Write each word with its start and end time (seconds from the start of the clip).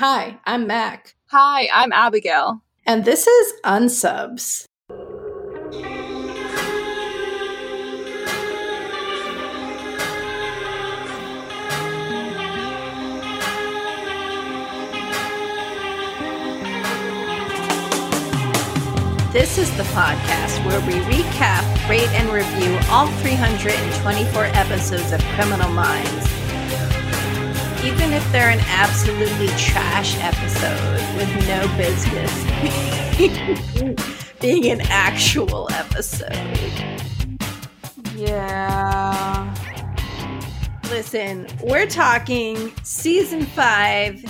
Hi, 0.00 0.40
I'm 0.46 0.66
Mac. 0.66 1.14
Hi, 1.26 1.68
I'm 1.74 1.92
Abigail. 1.92 2.62
And 2.86 3.04
this 3.04 3.26
is 3.26 3.52
Unsubs. 3.66 4.64
This 19.30 19.58
is 19.58 19.70
the 19.76 19.82
podcast 19.92 20.64
where 20.64 20.80
we 20.86 20.94
recap, 21.14 21.88
rate, 21.90 22.08
and 22.12 22.30
review 22.30 22.78
all 22.88 23.06
324 23.06 24.44
episodes 24.44 25.12
of 25.12 25.22
Criminal 25.34 25.68
Minds. 25.68 26.39
Even 27.82 28.12
if 28.12 28.30
they're 28.30 28.50
an 28.50 28.60
absolutely 28.68 29.48
trash 29.56 30.16
episode 30.18 31.00
with 31.16 31.28
no 31.48 31.66
business 31.78 32.30
being 34.40 34.66
an 34.70 34.82
actual 34.82 35.68
episode. 35.72 36.36
Yeah. 38.14 39.54
Listen, 40.90 41.46
we're 41.62 41.86
talking 41.86 42.72
season 42.82 43.46
5, 43.46 44.24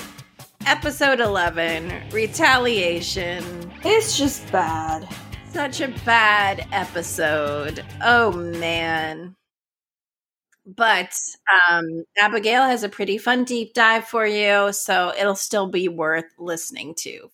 episode 0.67 1.19
11, 1.19 2.11
Retaliation. 2.13 3.73
It's 3.85 4.17
just 4.17 4.51
bad. 4.53 5.09
Such 5.53 5.81
a 5.81 5.89
bad 6.05 6.69
episode. 6.71 7.85
Oh 8.01 8.31
man. 8.31 9.35
But 10.77 11.19
um, 11.69 12.05
Abigail 12.19 12.63
has 12.63 12.85
a 12.85 12.89
pretty 12.89 13.19
fun 13.19 13.45
deep 13.45 13.75
dive 13.75 14.05
for 14.07 14.27
you, 14.27 14.73
so 14.73 15.13
it'll 15.19 15.35
still 15.35 15.67
be 15.67 15.89
worth 15.89 16.33
listening 16.39 16.95
to. 16.99 17.31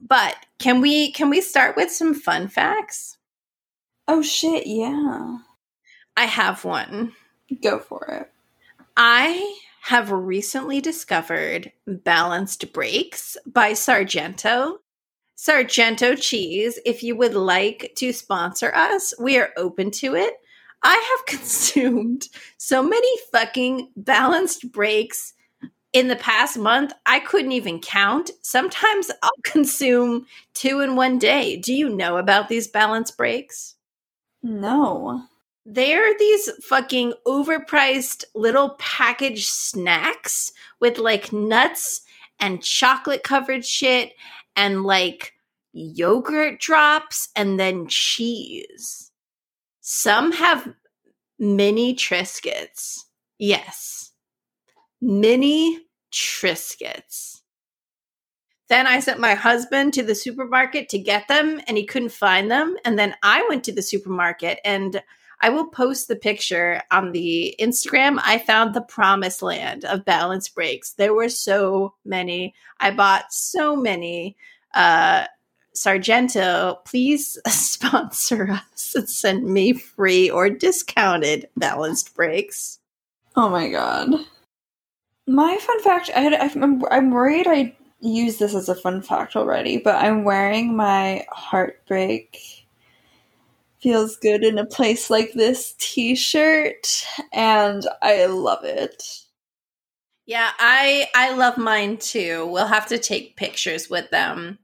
But 0.00 0.34
can 0.58 0.80
we 0.80 1.12
can 1.12 1.30
we 1.30 1.40
start 1.40 1.76
with 1.76 1.90
some 1.90 2.14
fun 2.14 2.48
facts? 2.48 3.18
Oh 4.08 4.22
shit, 4.22 4.66
yeah. 4.66 5.38
I 6.16 6.24
have 6.24 6.64
one. 6.64 7.12
Go 7.62 7.78
for 7.78 8.04
it. 8.06 8.32
I 8.96 9.58
have 9.82 10.10
recently 10.10 10.80
discovered 10.80 11.72
Balanced 11.86 12.72
Breaks 12.72 13.36
by 13.46 13.74
Sargento. 13.74 14.78
Sargento 15.36 16.16
Cheese, 16.16 16.78
if 16.84 17.02
you 17.02 17.16
would 17.16 17.34
like 17.34 17.92
to 17.96 18.12
sponsor 18.12 18.74
us, 18.74 19.14
we 19.18 19.38
are 19.38 19.50
open 19.56 19.90
to 19.92 20.14
it. 20.14 20.34
I 20.82 21.16
have 21.18 21.26
consumed 21.38 22.28
so 22.58 22.82
many 22.82 23.18
fucking 23.32 23.90
balanced 23.96 24.70
breaks 24.72 25.34
in 25.92 26.08
the 26.08 26.16
past 26.16 26.56
month, 26.56 26.92
I 27.06 27.20
couldn't 27.20 27.52
even 27.52 27.80
count. 27.80 28.30
Sometimes 28.42 29.10
I'll 29.22 29.30
consume 29.44 30.26
two 30.54 30.80
in 30.80 30.96
one 30.96 31.18
day. 31.18 31.56
Do 31.56 31.72
you 31.72 31.88
know 31.88 32.16
about 32.16 32.48
these 32.48 32.68
balance 32.68 33.10
breaks? 33.10 33.74
No. 34.42 35.22
They're 35.66 36.16
these 36.18 36.50
fucking 36.64 37.14
overpriced 37.26 38.24
little 38.34 38.70
packaged 38.78 39.50
snacks 39.50 40.52
with 40.80 40.98
like 40.98 41.32
nuts 41.32 42.02
and 42.38 42.62
chocolate 42.62 43.22
covered 43.22 43.64
shit 43.64 44.12
and 44.56 44.84
like 44.84 45.34
yogurt 45.72 46.60
drops 46.60 47.28
and 47.36 47.60
then 47.60 47.86
cheese. 47.88 49.09
Some 49.92 50.30
have 50.30 50.72
mini 51.40 51.96
Triscuits. 51.96 53.06
Yes. 53.40 54.12
Mini 55.00 55.80
Triscuits. 56.12 57.40
Then 58.68 58.86
I 58.86 59.00
sent 59.00 59.18
my 59.18 59.34
husband 59.34 59.92
to 59.94 60.04
the 60.04 60.14
supermarket 60.14 60.88
to 60.90 60.98
get 61.00 61.26
them 61.26 61.60
and 61.66 61.76
he 61.76 61.84
couldn't 61.84 62.12
find 62.12 62.48
them. 62.48 62.76
And 62.84 63.00
then 63.00 63.16
I 63.24 63.44
went 63.48 63.64
to 63.64 63.72
the 63.72 63.82
supermarket 63.82 64.60
and 64.64 65.02
I 65.40 65.48
will 65.48 65.66
post 65.66 66.06
the 66.06 66.14
picture 66.14 66.82
on 66.92 67.10
the 67.10 67.56
Instagram. 67.58 68.20
I 68.22 68.38
found 68.38 68.74
the 68.74 68.82
promised 68.82 69.42
land 69.42 69.84
of 69.86 70.04
balance 70.04 70.48
breaks. 70.48 70.92
There 70.92 71.14
were 71.14 71.28
so 71.28 71.94
many. 72.04 72.54
I 72.78 72.92
bought 72.92 73.32
so 73.32 73.74
many. 73.74 74.36
Uh, 74.72 75.26
Sargento, 75.72 76.80
please 76.84 77.38
sponsor 77.46 78.50
us 78.50 78.94
and 78.94 79.08
send 79.08 79.44
me 79.44 79.72
free 79.72 80.30
or 80.30 80.50
discounted 80.50 81.48
balanced 81.56 82.14
breaks. 82.14 82.78
Oh 83.36 83.48
my 83.48 83.68
god. 83.70 84.10
My 85.26 85.56
fun 85.58 85.82
fact, 85.82 86.10
I 86.14 86.20
had, 86.20 86.34
I'm, 86.34 86.82
I'm 86.90 87.10
worried 87.10 87.46
I 87.46 87.76
used 88.00 88.40
this 88.40 88.54
as 88.54 88.68
a 88.68 88.74
fun 88.74 89.02
fact 89.02 89.36
already, 89.36 89.78
but 89.78 89.96
I'm 89.96 90.24
wearing 90.24 90.76
my 90.76 91.24
heartbreak 91.30 92.66
feels 93.80 94.16
good 94.16 94.44
in 94.44 94.58
a 94.58 94.66
place 94.66 95.08
like 95.08 95.32
this 95.32 95.74
t-shirt 95.78 97.04
and 97.32 97.86
I 98.02 98.26
love 98.26 98.64
it. 98.64 99.02
Yeah, 100.26 100.50
I 100.58 101.08
I 101.14 101.34
love 101.34 101.58
mine 101.58 101.96
too. 101.96 102.46
We'll 102.46 102.66
have 102.66 102.86
to 102.88 102.98
take 102.98 103.36
pictures 103.36 103.90
with 103.90 104.10
them. 104.10 104.58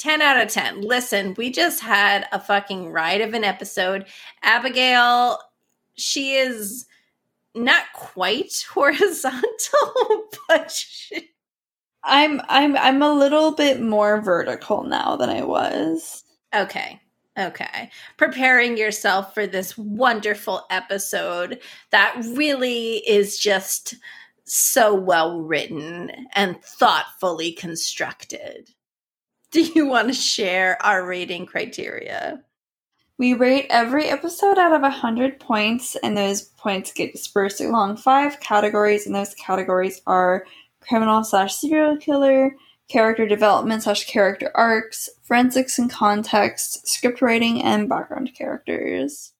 10 0.00 0.22
out 0.22 0.40
of 0.40 0.48
10. 0.48 0.80
Listen, 0.80 1.34
we 1.36 1.50
just 1.50 1.80
had 1.80 2.26
a 2.32 2.40
fucking 2.40 2.90
ride 2.90 3.20
of 3.20 3.34
an 3.34 3.44
episode. 3.44 4.06
Abigail, 4.42 5.38
she 5.94 6.34
is 6.34 6.86
not 7.54 7.84
quite 7.94 8.64
horizontal, 8.72 10.24
but 10.48 10.70
she... 10.70 11.28
I'm 12.02 12.40
I'm 12.48 12.78
I'm 12.78 13.02
a 13.02 13.12
little 13.12 13.52
bit 13.52 13.78
more 13.82 14.22
vertical 14.22 14.84
now 14.84 15.16
than 15.16 15.28
I 15.28 15.42
was. 15.42 16.24
Okay. 16.54 16.98
Okay. 17.38 17.90
Preparing 18.16 18.78
yourself 18.78 19.34
for 19.34 19.46
this 19.46 19.76
wonderful 19.76 20.64
episode 20.70 21.60
that 21.90 22.16
really 22.34 23.06
is 23.06 23.38
just 23.38 23.96
so 24.44 24.94
well 24.94 25.42
written 25.42 26.10
and 26.32 26.60
thoughtfully 26.62 27.52
constructed. 27.52 28.70
Do 29.52 29.62
you 29.62 29.86
want 29.86 30.08
to 30.08 30.14
share 30.14 30.78
our 30.80 31.04
rating 31.04 31.44
criteria? 31.44 32.40
We 33.18 33.34
rate 33.34 33.66
every 33.68 34.06
episode 34.06 34.58
out 34.58 34.72
of 34.72 34.82
100 34.82 35.40
points, 35.40 35.96
and 35.96 36.16
those 36.16 36.42
points 36.42 36.92
get 36.92 37.12
dispersed 37.12 37.60
along 37.60 37.96
five 37.96 38.38
categories, 38.38 39.06
and 39.06 39.14
those 39.14 39.34
categories 39.34 40.02
are 40.06 40.46
criminal 40.80 41.24
slash 41.24 41.56
serial 41.56 41.96
killer, 41.96 42.54
character 42.88 43.26
development 43.26 43.82
slash 43.82 44.06
character 44.06 44.52
arcs, 44.54 45.08
forensics 45.22 45.80
and 45.80 45.90
context, 45.90 46.86
script 46.86 47.20
writing, 47.20 47.60
and 47.60 47.88
background 47.88 48.30
characters. 48.38 49.32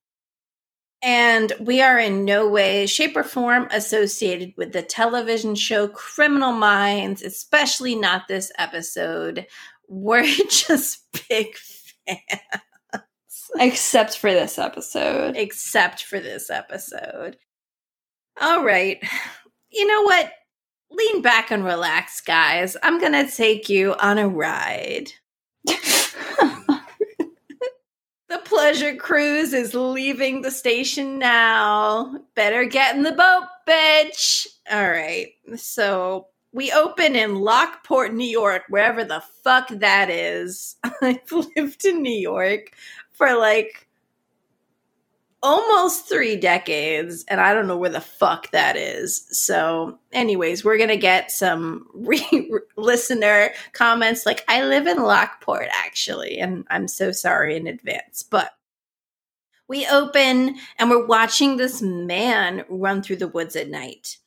And 1.03 1.53
we 1.59 1.81
are 1.81 1.99
in 1.99 2.26
no 2.26 2.49
way, 2.49 2.87
shape, 2.87 3.16
or 3.16 3.22
form 3.22 3.69
associated 3.70 4.53
with 4.56 4.72
the 4.72 4.82
television 4.82 5.54
show 5.54 5.88
Criminal 5.88 6.53
Minds, 6.53 7.22
especially 7.22 7.94
not 7.94 8.28
this 8.28 8.53
episode. 8.59 9.47
We're 9.91 10.23
just 10.49 11.05
big 11.28 11.56
fans. 11.56 13.03
Except 13.59 14.17
for 14.17 14.33
this 14.33 14.56
episode. 14.56 15.37
Except 15.37 16.05
for 16.05 16.21
this 16.21 16.49
episode. 16.49 17.37
All 18.41 18.65
right. 18.65 19.03
You 19.71 19.87
know 19.87 20.03
what? 20.03 20.33
Lean 20.93 21.23
back 21.23 21.50
and 21.50 21.65
relax, 21.65 22.21
guys. 22.21 22.77
I'm 22.84 23.00
going 23.00 23.12
to 23.12 23.31
take 23.31 23.69
you 23.69 23.95
on 23.95 24.19
a 24.19 24.29
ride. 24.29 25.12
the 25.67 26.81
pleasure 28.45 28.95
cruise 28.95 29.53
is 29.53 29.75
leaving 29.75 30.43
the 30.43 30.53
station 30.53 31.19
now. 31.19 32.17
Better 32.37 32.65
get 32.65 32.95
in 32.95 33.03
the 33.03 33.12
boat, 33.12 33.49
bitch. 33.69 34.47
All 34.71 34.89
right. 34.89 35.31
So 35.56 36.29
we 36.53 36.72
open 36.72 37.15
in 37.15 37.37
Lockport, 37.37 38.12
New 38.12 38.27
York, 38.27 38.64
wherever 38.69 39.05
the 39.05 39.23
fuck 39.43 39.69
that 39.69 40.11
is. 40.11 40.76
I've 41.02 41.31
lived 41.56 41.85
in 41.85 42.02
New 42.02 42.11
York 42.11 42.73
for 43.12 43.37
like 43.37 43.87
almost 45.43 46.08
three 46.08 46.37
decades, 46.37 47.25
and 47.29 47.41
I 47.41 47.55
don't 47.55 47.67
know 47.67 47.76
where 47.76 47.91
the 47.91 48.00
fuck 48.00 48.50
that 48.50 48.76
is. 48.76 49.26
So, 49.31 49.99
anyways, 50.12 50.64
we're 50.64 50.79
gonna 50.79 50.97
get 50.97 51.31
some 51.31 51.87
re- 51.94 52.50
listener 52.76 53.50
comments 53.73 54.26
like, 54.26 54.44
I 54.49 54.64
live 54.64 54.87
in 54.87 55.02
Lockport, 55.02 55.69
actually, 55.70 56.38
and 56.38 56.67
I'm 56.70 56.88
so 56.88 57.12
sorry 57.12 57.56
in 57.56 57.67
advance. 57.67 58.23
But 58.23 58.52
we 59.69 59.87
open 59.87 60.56
and 60.79 60.91
we're 60.91 61.06
watching 61.06 61.56
this 61.56 61.81
man 61.81 62.64
run 62.69 63.02
through 63.02 63.17
the 63.17 63.29
woods 63.29 63.55
at 63.55 63.70
night. 63.70 64.19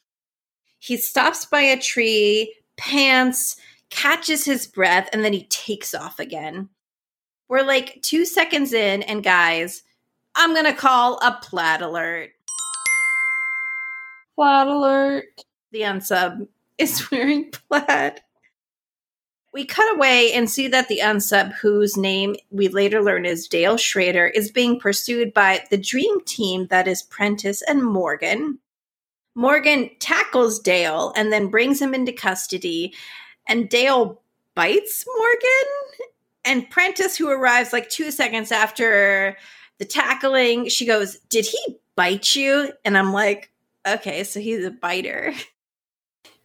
He 0.84 0.98
stops 0.98 1.46
by 1.46 1.62
a 1.62 1.80
tree, 1.80 2.54
pants, 2.76 3.56
catches 3.90 4.44
his 4.44 4.68
breath, 4.68 5.08
and 5.14 5.24
then 5.24 5.32
he 5.32 5.46
takes 5.46 5.94
off 5.94 6.20
again. 6.20 6.68
We're 7.48 7.64
like 7.64 8.02
two 8.02 8.26
seconds 8.26 8.74
in, 8.74 9.02
and 9.04 9.24
guys, 9.24 9.84
I'm 10.36 10.54
to 10.54 10.74
call 10.74 11.20
a 11.20 11.40
plaid 11.42 11.82
alert. 11.82 12.32
Plaid 14.36 14.68
alert. 14.68 15.46
The 15.72 15.84
unsub 15.84 16.50
is 16.78 17.10
wearing 17.12 17.52
plaid. 17.52 18.20
We 19.54 19.64
cut 19.64 19.96
away 19.96 20.34
and 20.34 20.50
see 20.50 20.68
that 20.68 20.90
the 20.90 21.00
unsub, 21.02 21.54
whose 21.54 21.96
name 21.96 22.36
we 22.50 22.68
later 22.68 23.02
learn 23.02 23.26
is 23.26 23.48
Dale 23.48 23.78
Schrader, 23.78 24.28
is 24.28 24.52
being 24.52 24.82
pursued 24.82 25.34
by 25.34 25.64
the 25.70 25.78
dream 25.78 26.20
team 26.26 26.68
that 26.68 26.90
is 26.90 27.04
Prentiss 27.04 27.62
and 27.62 27.86
Morgan. 27.86 28.60
Morgan 29.36 29.90
tackles 30.00 30.60
Dale 30.60 31.12
and 31.16 31.32
then 31.32 31.48
brings 31.48 31.82
him 31.82 31.94
into 31.94 32.12
custody, 32.12 32.94
and 33.48 33.70
Dale 33.70 34.22
bites 34.56 35.06
Morgan. 35.16 36.10
And 36.46 36.70
Prentiss, 36.70 37.18
who 37.18 37.30
arrives 37.30 37.72
like 37.72 37.90
two 37.90 38.12
seconds 38.12 38.52
after 38.52 39.38
the 39.78 39.86
tackling, 39.86 40.68
she 40.68 40.86
goes, 40.86 41.18
Did 41.30 41.46
he 41.46 41.78
bite 41.96 42.36
you? 42.36 42.72
And 42.84 42.98
I'm 42.98 43.14
like, 43.14 43.50
Okay, 43.88 44.24
so 44.24 44.40
he's 44.40 44.66
a 44.66 44.72
biter. 44.72 45.34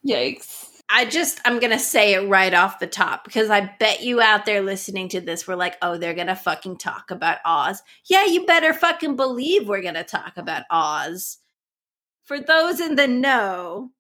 Yikes. 0.07 0.67
I 0.91 1.05
just, 1.05 1.39
I'm 1.45 1.59
going 1.59 1.73
to 1.73 1.79
say 1.79 2.15
it 2.15 2.29
right 2.29 2.55
off 2.55 2.79
the 2.79 2.87
top 2.87 3.25
because 3.25 3.51
I 3.51 3.71
bet 3.79 4.03
you 4.03 4.23
out 4.23 4.47
there 4.47 4.63
listening 4.63 5.11
to 5.11 5.21
this 5.21 5.47
were 5.47 5.57
like, 5.57 5.77
oh, 5.83 5.99
they're 5.99 6.15
going 6.15 6.29
to 6.29 6.35
fucking 6.35 6.79
talk 6.79 7.11
about 7.11 7.39
Oz. 7.45 7.83
Yeah, 8.07 8.25
you 8.25 8.47
better 8.47 8.73
fucking 8.73 9.17
believe 9.17 9.69
we're 9.69 9.83
going 9.83 9.95
to 9.95 10.05
talk 10.05 10.39
about 10.39 10.63
Oz. 10.71 11.39
For 12.29 12.39
those 12.39 12.79
in 12.79 12.97
the 12.97 13.09
know, 13.09 13.91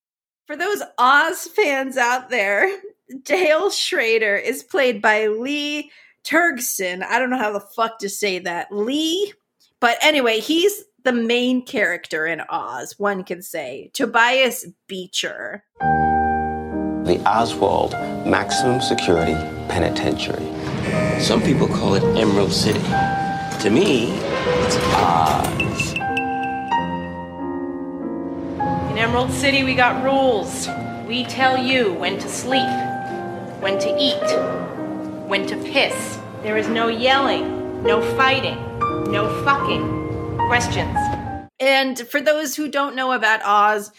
for 0.47 0.55
those 0.55 0.83
Oz 0.99 1.47
fans 1.47 1.97
out 1.97 2.29
there, 2.29 2.69
Dale 3.23 3.71
Schrader 3.71 4.37
is 4.37 4.63
played 4.63 5.01
by 5.01 5.29
Lee 5.29 5.91
Tergesen. 6.25 7.03
I 7.03 7.19
don't 7.19 7.31
know 7.31 7.39
how 7.39 7.53
the 7.53 7.61
fuck 7.61 7.99
to 8.01 8.11
say 8.11 8.39
that. 8.41 8.71
Lee. 8.71 9.33
But 9.81 9.97
anyway, 10.03 10.41
he's 10.41 10.85
the 11.05 11.13
main 11.13 11.65
character 11.65 12.27
in 12.27 12.43
Oz, 12.51 12.99
one 12.99 13.25
can 13.25 13.41
say. 13.41 13.91
Tobias 13.95 14.67
Beecher 14.89 15.65
the 17.09 17.19
Oswald 17.27 17.93
Maximum 18.27 18.83
Security 18.83 19.33
Penitentiary. 19.71 20.45
Some 21.19 21.41
people 21.41 21.67
call 21.67 21.95
it 21.95 22.03
Emerald 22.19 22.53
City. 22.53 22.83
To 23.63 23.71
me, 23.71 24.11
it's 24.11 24.77
Oz. 24.95 25.58
Emerald 28.99 29.31
City, 29.31 29.63
we 29.63 29.77
got 29.77 30.03
rules. 30.03 30.67
We 31.07 31.25
tell 31.27 31.57
you 31.57 31.93
when 31.93 32.19
to 32.19 32.29
sleep, 32.29 32.69
when 33.61 33.79
to 33.79 33.97
eat, 33.97 35.29
when 35.29 35.47
to 35.47 35.57
piss. 35.71 36.19
There 36.43 36.57
is 36.57 36.67
no 36.69 36.89
yelling, 36.89 37.85
no 37.85 38.03
fighting, 38.17 38.59
no 39.09 39.29
fucking. 39.45 40.37
Questions. 40.49 40.99
And 41.61 41.97
for 42.09 42.21
those 42.21 42.57
who 42.57 42.69
don't 42.69 42.97
know 42.97 43.13
about 43.13 43.41
Oz, 43.45 43.93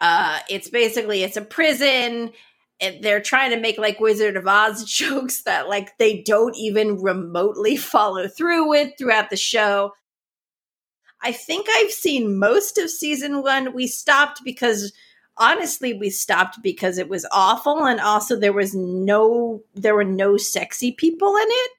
uh, 0.00 0.40
it's 0.50 0.68
basically 0.68 1.22
it's 1.22 1.36
a 1.36 1.42
prison 1.42 2.32
and 2.80 3.04
they're 3.04 3.22
trying 3.22 3.52
to 3.52 3.60
make 3.60 3.78
like 3.78 4.00
Wizard 4.00 4.36
of 4.36 4.48
Oz 4.48 4.84
jokes 4.92 5.42
that 5.42 5.68
like 5.68 5.96
they 5.98 6.22
don't 6.22 6.56
even 6.56 7.00
remotely 7.00 7.76
follow 7.76 8.26
through 8.26 8.68
with 8.68 8.94
throughout 8.98 9.30
the 9.30 9.36
show. 9.36 9.92
I 11.22 11.32
think 11.32 11.66
I've 11.70 11.90
seen 11.90 12.38
most 12.38 12.78
of 12.78 12.90
season 12.90 13.42
one. 13.42 13.74
We 13.74 13.86
stopped 13.86 14.40
because 14.44 14.92
honestly, 15.36 15.92
we 15.94 16.10
stopped 16.10 16.62
because 16.62 16.98
it 16.98 17.08
was 17.08 17.26
awful, 17.32 17.84
and 17.86 18.00
also 18.00 18.36
there 18.36 18.52
was 18.52 18.74
no 18.74 19.62
there 19.74 19.94
were 19.94 20.04
no 20.04 20.36
sexy 20.36 20.92
people 20.92 21.36
in 21.36 21.48
it. 21.48 21.70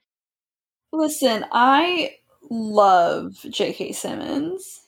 Listen, 0.94 1.46
I 1.52 2.18
love 2.50 3.38
J.K. 3.50 3.94
Simmons 3.94 4.82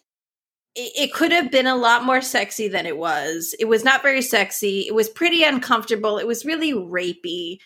it, 0.76 1.14
could 1.14 1.32
have 1.32 1.52
been 1.52 1.68
a 1.68 1.76
lot 1.76 2.04
more 2.04 2.22
sexy 2.22 2.68
than 2.68 2.86
it 2.86 2.98
was. 2.98 3.56
It 3.60 3.66
was 3.66 3.84
not 3.84 4.02
very 4.02 4.22
sexy. 4.22 4.82
It 4.82 4.96
was 4.96 5.10
pretty 5.10 5.44
uncomfortable. 5.44 6.18
It 6.18 6.28
was 6.28 6.46
really 6.46 6.74
rapey. 6.74 7.60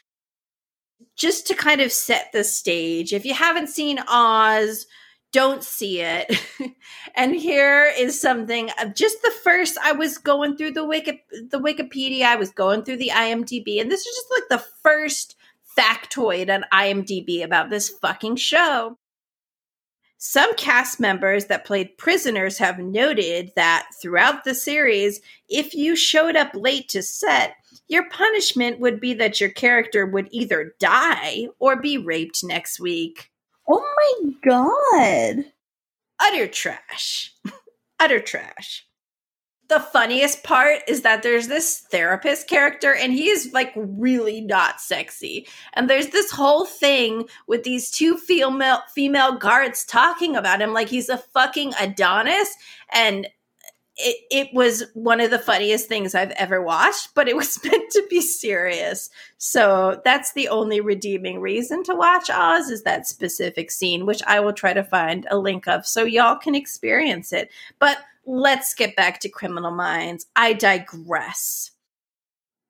Just 1.15 1.47
to 1.47 1.55
kind 1.55 1.81
of 1.81 1.91
set 1.91 2.31
the 2.33 2.43
stage. 2.43 3.13
If 3.13 3.25
you 3.25 3.33
haven't 3.33 3.69
seen 3.69 3.99
Oz, 4.07 4.85
don't 5.31 5.63
see 5.63 6.01
it. 6.01 6.39
and 7.15 7.35
here 7.35 7.91
is 7.97 8.19
something 8.19 8.69
of 8.81 8.95
just 8.95 9.21
the 9.21 9.33
first 9.43 9.77
I 9.83 9.91
was 9.91 10.17
going 10.17 10.57
through 10.57 10.71
the 10.71 10.85
Wiki, 10.85 11.23
the 11.31 11.59
Wikipedia, 11.59 12.23
I 12.23 12.35
was 12.35 12.51
going 12.51 12.83
through 12.83 12.97
the 12.97 13.11
IMDb, 13.13 13.81
and 13.81 13.91
this 13.91 14.05
is 14.05 14.15
just 14.15 14.27
like 14.31 14.49
the 14.49 14.67
first 14.83 15.35
factoid 15.77 16.53
on 16.53 16.65
IMDb 16.73 17.43
about 17.43 17.69
this 17.69 17.89
fucking 17.89 18.37
show. 18.37 18.97
Some 20.19 20.55
cast 20.55 20.99
members 20.99 21.45
that 21.45 21.65
played 21.65 21.97
prisoners 21.97 22.57
have 22.57 22.79
noted 22.79 23.51
that 23.55 23.87
throughout 24.01 24.43
the 24.43 24.55
series, 24.55 25.21
if 25.47 25.75
you 25.75 25.95
showed 25.95 26.35
up 26.35 26.49
late 26.55 26.89
to 26.89 27.03
set, 27.03 27.55
your 27.87 28.09
punishment 28.09 28.79
would 28.79 28.99
be 28.99 29.13
that 29.13 29.39
your 29.39 29.51
character 29.51 30.07
would 30.07 30.27
either 30.31 30.73
die 30.79 31.49
or 31.59 31.79
be 31.79 31.99
raped 31.99 32.43
next 32.43 32.79
week. 32.79 33.31
Oh 33.67 33.83
my 34.23 34.31
god. 34.43 35.45
Utter 36.19 36.47
trash. 36.47 37.33
Utter 37.99 38.19
trash 38.19 38.87
the 39.69 39.79
funniest 39.79 40.43
part 40.43 40.79
is 40.87 41.01
that 41.01 41.23
there's 41.23 41.47
this 41.47 41.79
therapist 41.91 42.47
character 42.47 42.93
and 42.93 43.11
he 43.11 43.27
is 43.27 43.51
like 43.53 43.73
really 43.75 44.41
not 44.41 44.79
sexy 44.79 45.47
and 45.73 45.89
there's 45.89 46.07
this 46.07 46.31
whole 46.31 46.65
thing 46.65 47.25
with 47.47 47.63
these 47.63 47.91
two 47.91 48.17
female 48.17 48.79
female 48.93 49.35
guards 49.37 49.83
talking 49.85 50.35
about 50.35 50.61
him 50.61 50.73
like 50.73 50.87
he's 50.87 51.09
a 51.09 51.17
fucking 51.17 51.73
adonis 51.79 52.55
and 52.93 53.27
it, 53.97 54.17
it 54.29 54.53
was 54.53 54.83
one 54.93 55.19
of 55.19 55.31
the 55.31 55.39
funniest 55.39 55.87
things 55.87 56.13
I've 56.13 56.31
ever 56.31 56.61
watched, 56.61 57.15
but 57.15 57.27
it 57.27 57.35
was 57.35 57.63
meant 57.63 57.91
to 57.91 58.05
be 58.09 58.21
serious. 58.21 59.09
So 59.37 60.01
that's 60.03 60.33
the 60.33 60.49
only 60.49 60.81
redeeming 60.81 61.41
reason 61.41 61.83
to 61.83 61.95
watch 61.95 62.29
Oz 62.29 62.69
is 62.69 62.83
that 62.83 63.07
specific 63.07 63.71
scene, 63.71 64.05
which 64.05 64.21
I 64.27 64.39
will 64.39 64.53
try 64.53 64.73
to 64.73 64.83
find 64.83 65.25
a 65.29 65.37
link 65.37 65.67
of 65.67 65.85
so 65.85 66.03
y'all 66.03 66.37
can 66.37 66.55
experience 66.55 67.33
it. 67.33 67.49
But 67.79 67.97
let's 68.25 68.73
get 68.73 68.95
back 68.95 69.19
to 69.21 69.29
Criminal 69.29 69.71
Minds. 69.71 70.27
I 70.35 70.53
digress. 70.53 71.71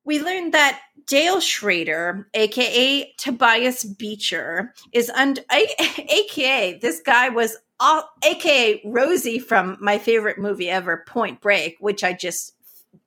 We 0.04 0.20
learned 0.20 0.54
that 0.54 0.80
Dale 1.06 1.40
Schrader, 1.40 2.28
aka 2.32 3.12
Tobias 3.18 3.84
Beecher, 3.84 4.72
is 4.92 5.10
under, 5.10 5.42
aka 5.50 6.78
this 6.78 7.02
guy 7.04 7.28
was, 7.28 7.58
all, 7.80 8.08
aka 8.24 8.80
Rosie 8.84 9.38
from 9.38 9.76
my 9.80 9.98
favorite 9.98 10.38
movie 10.38 10.70
ever, 10.70 11.04
Point 11.06 11.40
Break, 11.40 11.76
which 11.80 12.02
I 12.02 12.12
just 12.12 12.54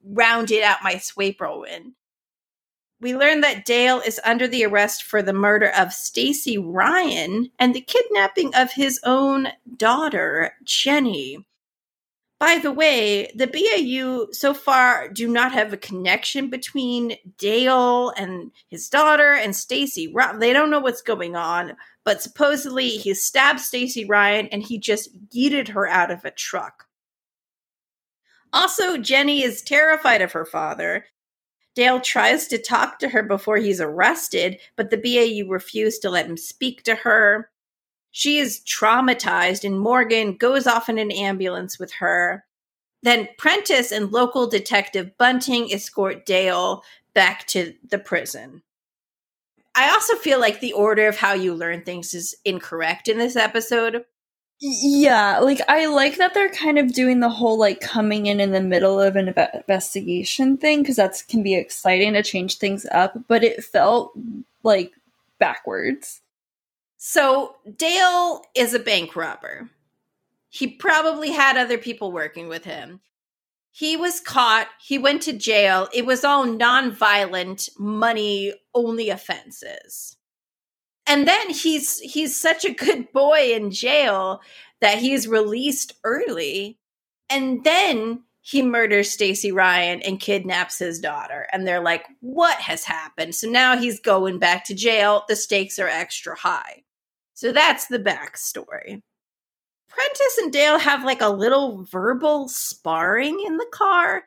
rounded 0.03 0.63
out 0.63 0.83
my 0.83 0.95
Swapro 0.95 1.68
in. 1.68 1.94
We 3.00 3.15
learn 3.15 3.41
that 3.41 3.65
Dale 3.65 4.00
is 4.00 4.21
under 4.23 4.47
the 4.47 4.63
arrest 4.63 5.03
for 5.03 5.23
the 5.23 5.33
murder 5.33 5.71
of 5.75 5.92
Stacy 5.92 6.59
Ryan 6.59 7.49
and 7.57 7.73
the 7.73 7.81
kidnapping 7.81 8.54
of 8.54 8.73
his 8.73 8.99
own 9.04 9.47
daughter, 9.75 10.54
Jenny. 10.63 11.44
By 12.40 12.59
the 12.61 12.71
way, 12.71 13.31
the 13.35 13.47
BAU 13.47 14.31
so 14.31 14.54
far 14.54 15.07
do 15.09 15.28
not 15.28 15.51
have 15.51 15.73
a 15.73 15.78
connection 15.78 16.49
between 16.49 17.16
Dale 17.37 18.11
and 18.18 18.51
his 18.68 18.87
daughter 18.90 19.33
and 19.33 19.56
Stacy. 19.56 20.13
They 20.37 20.54
don't 20.54 20.71
know 20.71 20.80
what's 20.80 21.04
going 21.04 21.35
on, 21.35 21.75
but 22.03 22.21
supposedly 22.21 22.89
he 22.89 23.13
stabbed 23.13 23.59
Stacy 23.59 24.05
Ryan 24.05 24.47
and 24.47 24.63
he 24.63 24.77
just 24.77 25.09
yeeted 25.29 25.69
her 25.69 25.87
out 25.87 26.11
of 26.11 26.25
a 26.25 26.31
truck. 26.31 26.87
Also, 28.53 28.97
Jenny 28.97 29.43
is 29.43 29.61
terrified 29.61 30.21
of 30.21 30.31
her 30.33 30.45
father. 30.45 31.05
Dale 31.73 32.01
tries 32.01 32.47
to 32.47 32.57
talk 32.57 32.99
to 32.99 33.09
her 33.09 33.23
before 33.23 33.57
he's 33.57 33.79
arrested, 33.79 34.59
but 34.75 34.89
the 34.89 34.97
BAU 34.97 35.49
refuse 35.49 35.99
to 35.99 36.09
let 36.09 36.25
him 36.25 36.35
speak 36.35 36.83
to 36.83 36.95
her. 36.95 37.49
She 38.11 38.39
is 38.39 38.59
traumatized, 38.65 39.63
and 39.63 39.79
Morgan 39.79 40.35
goes 40.35 40.67
off 40.67 40.89
in 40.89 40.97
an 40.97 41.11
ambulance 41.11 41.79
with 41.79 41.93
her. 41.93 42.43
Then 43.03 43.29
Prentiss 43.37 43.93
and 43.93 44.11
local 44.11 44.47
detective 44.47 45.17
Bunting 45.17 45.71
escort 45.71 46.25
Dale 46.25 46.83
back 47.13 47.47
to 47.47 47.73
the 47.87 47.99
prison. 47.99 48.61
I 49.75 49.90
also 49.92 50.16
feel 50.16 50.40
like 50.40 50.59
the 50.59 50.73
order 50.73 51.07
of 51.07 51.18
how 51.18 51.33
you 51.33 51.54
learn 51.54 51.83
things 51.83 52.13
is 52.13 52.35
incorrect 52.44 53.07
in 53.07 53.18
this 53.18 53.35
episode. 53.35 54.06
Yeah, 54.59 55.40
like 55.40 55.59
I 55.68 55.87
like 55.87 56.18
that 56.18 56.35
they're 56.35 56.49
kind 56.49 56.78
of 56.78 56.94
doing 56.94 57.19
the 57.19 57.30
whole 57.30 57.57
like 57.57 57.81
coming 57.81 58.28
in 58.28 58.40
in 58.40 58.51
the 58.51 58.61
middle 58.61 59.01
of 59.01 59.16
an 59.16 59.28
investigation 59.30 60.57
thing 60.57 60.83
because 60.83 60.97
that 60.97 61.23
can 61.28 61.42
be 61.42 61.56
exciting 61.56 62.13
to 62.13 62.21
change 62.21 62.57
things 62.57 62.85
up, 62.92 63.18
but 63.28 63.44
it 63.44 63.63
felt 63.63 64.13
like 64.61 64.92
backwards. 65.40 66.21
So 66.97 67.56
Dale 67.75 68.44
is 68.54 68.75
a 68.75 68.80
bank 68.80 69.16
robber. 69.16 69.71
He 70.49 70.68
probably 70.68 71.31
had 71.31 71.57
other 71.57 71.80
people 71.80 72.11
working 72.11 72.47
with 72.47 72.66
him. 72.66 72.99
He 73.71 73.95
was 73.95 74.19
caught. 74.19 74.68
He 74.81 74.97
went 74.97 75.21
to 75.23 75.33
jail. 75.33 75.87
It 75.94 76.06
was 76.06 76.23
all 76.23 76.45
non-violent, 76.45 77.69
money 77.80 78.54
only 78.73 79.09
offenses. 79.09 80.18
And 81.07 81.28
then 81.28 81.49
he's 81.49 81.99
he's 81.99 82.40
such 82.40 82.63
a 82.63 82.73
good 82.73 83.11
boy 83.11 83.54
in 83.54 83.71
jail 83.71 84.42
that 84.81 84.99
he's 84.99 85.28
released 85.28 85.94
early. 86.04 86.78
And 87.30 87.63
then 87.63 88.23
he 88.42 88.61
murders 88.61 89.09
Stacy 89.09 89.51
Ryan 89.51 90.01
and 90.01 90.19
kidnaps 90.19 90.80
his 90.80 90.99
daughter. 90.99 91.47
And 91.51 91.66
they're 91.66 91.83
like, 91.83 92.06
what 92.19 92.57
has 92.57 92.83
happened? 92.83 93.35
So 93.35 93.49
now 93.49 93.78
he's 93.78 93.99
going 93.99 94.40
back 94.40 94.66
to 94.66 94.73
jail. 94.73 95.23
The 95.28 95.35
stakes 95.35 95.80
are 95.80 95.87
extra 95.87 96.35
high. 96.35 96.83
So 97.33 97.51
that's 97.51 97.87
the 97.87 97.99
backstory. 97.99 99.01
Prentiss 99.92 100.38
and 100.40 100.54
Dale 100.54 100.80
have 100.80 101.04
like 101.04 101.21
a 101.21 101.30
little 101.30 101.83
verbal 101.83 102.48
sparring 102.48 103.44
in 103.45 103.57
the 103.57 103.68
car. 103.71 104.24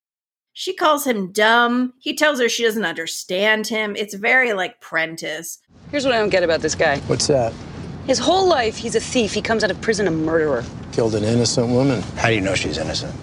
She 0.52 0.74
calls 0.74 1.06
him 1.06 1.32
dumb. 1.32 1.94
He 1.98 2.14
tells 2.14 2.38
her 2.38 2.48
she 2.48 2.62
doesn't 2.62 2.84
understand 2.84 3.66
him. 3.66 3.96
It's 3.96 4.14
very 4.14 4.52
like 4.52 4.80
Prentiss. 4.80 5.58
Here's 5.90 6.04
what 6.04 6.14
I 6.14 6.18
don't 6.18 6.28
get 6.28 6.42
about 6.42 6.60
this 6.60 6.74
guy. 6.74 6.98
What's 7.00 7.26
that? 7.26 7.52
His 8.06 8.18
whole 8.18 8.46
life, 8.46 8.76
he's 8.76 8.94
a 8.94 9.00
thief. 9.00 9.32
He 9.32 9.40
comes 9.40 9.64
out 9.64 9.70
of 9.70 9.80
prison 9.80 10.06
a 10.06 10.10
murderer. 10.10 10.62
Killed 10.92 11.14
an 11.14 11.24
innocent 11.24 11.68
woman. 11.68 12.02
How 12.16 12.28
do 12.28 12.34
you 12.34 12.40
know 12.40 12.54
she's 12.54 12.78
innocent? 12.78 13.14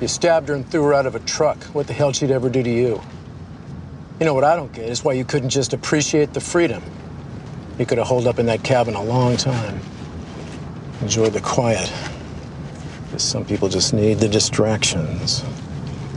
You 0.00 0.08
stabbed 0.08 0.48
her 0.48 0.54
and 0.54 0.68
threw 0.68 0.82
her 0.84 0.94
out 0.94 1.06
of 1.06 1.14
a 1.14 1.20
truck. 1.20 1.62
What 1.66 1.86
the 1.86 1.92
hell 1.92 2.12
she'd 2.12 2.30
ever 2.30 2.48
do 2.48 2.62
to 2.62 2.70
you? 2.70 3.00
You 4.18 4.26
know 4.26 4.34
what 4.34 4.44
I 4.44 4.56
don't 4.56 4.72
get 4.72 4.88
is 4.88 5.04
why 5.04 5.12
you 5.12 5.24
couldn't 5.24 5.50
just 5.50 5.72
appreciate 5.72 6.32
the 6.32 6.40
freedom. 6.40 6.82
You 7.78 7.86
could 7.86 7.98
have 7.98 8.06
holed 8.06 8.26
up 8.26 8.38
in 8.38 8.46
that 8.46 8.64
cabin 8.64 8.94
a 8.94 9.02
long 9.02 9.36
time. 9.36 9.80
Enjoy 11.02 11.28
the 11.28 11.40
quiet. 11.40 11.92
Because 13.06 13.24
some 13.24 13.44
people 13.44 13.68
just 13.68 13.92
need 13.92 14.18
the 14.18 14.28
distractions. 14.28 15.44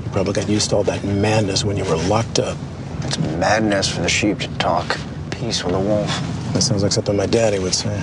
You 0.04 0.12
probably 0.12 0.34
got 0.34 0.48
used 0.48 0.70
to 0.70 0.78
all 0.78 0.84
that 0.84 1.04
madness 1.04 1.66
when 1.66 1.76
you 1.76 1.84
were 1.86 1.98
locked 1.98 2.38
up. 2.38 2.56
It's 3.02 3.18
madness 3.18 3.90
for 3.90 4.02
the 4.02 4.08
sheep 4.08 4.40
to 4.40 4.48
talk. 4.60 4.98
Peace 5.32 5.64
with 5.64 5.74
the 5.74 5.80
wolf. 5.80 6.08
That 6.54 6.62
sounds 6.62 6.84
like 6.84 6.92
something 6.92 7.18
my 7.18 7.26
daddy 7.26 7.58
would 7.60 7.74
say. 7.74 8.02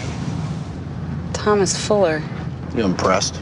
Thomas 1.33 1.77
Fuller. 1.87 2.21
You 2.75 2.85
impressed? 2.85 3.41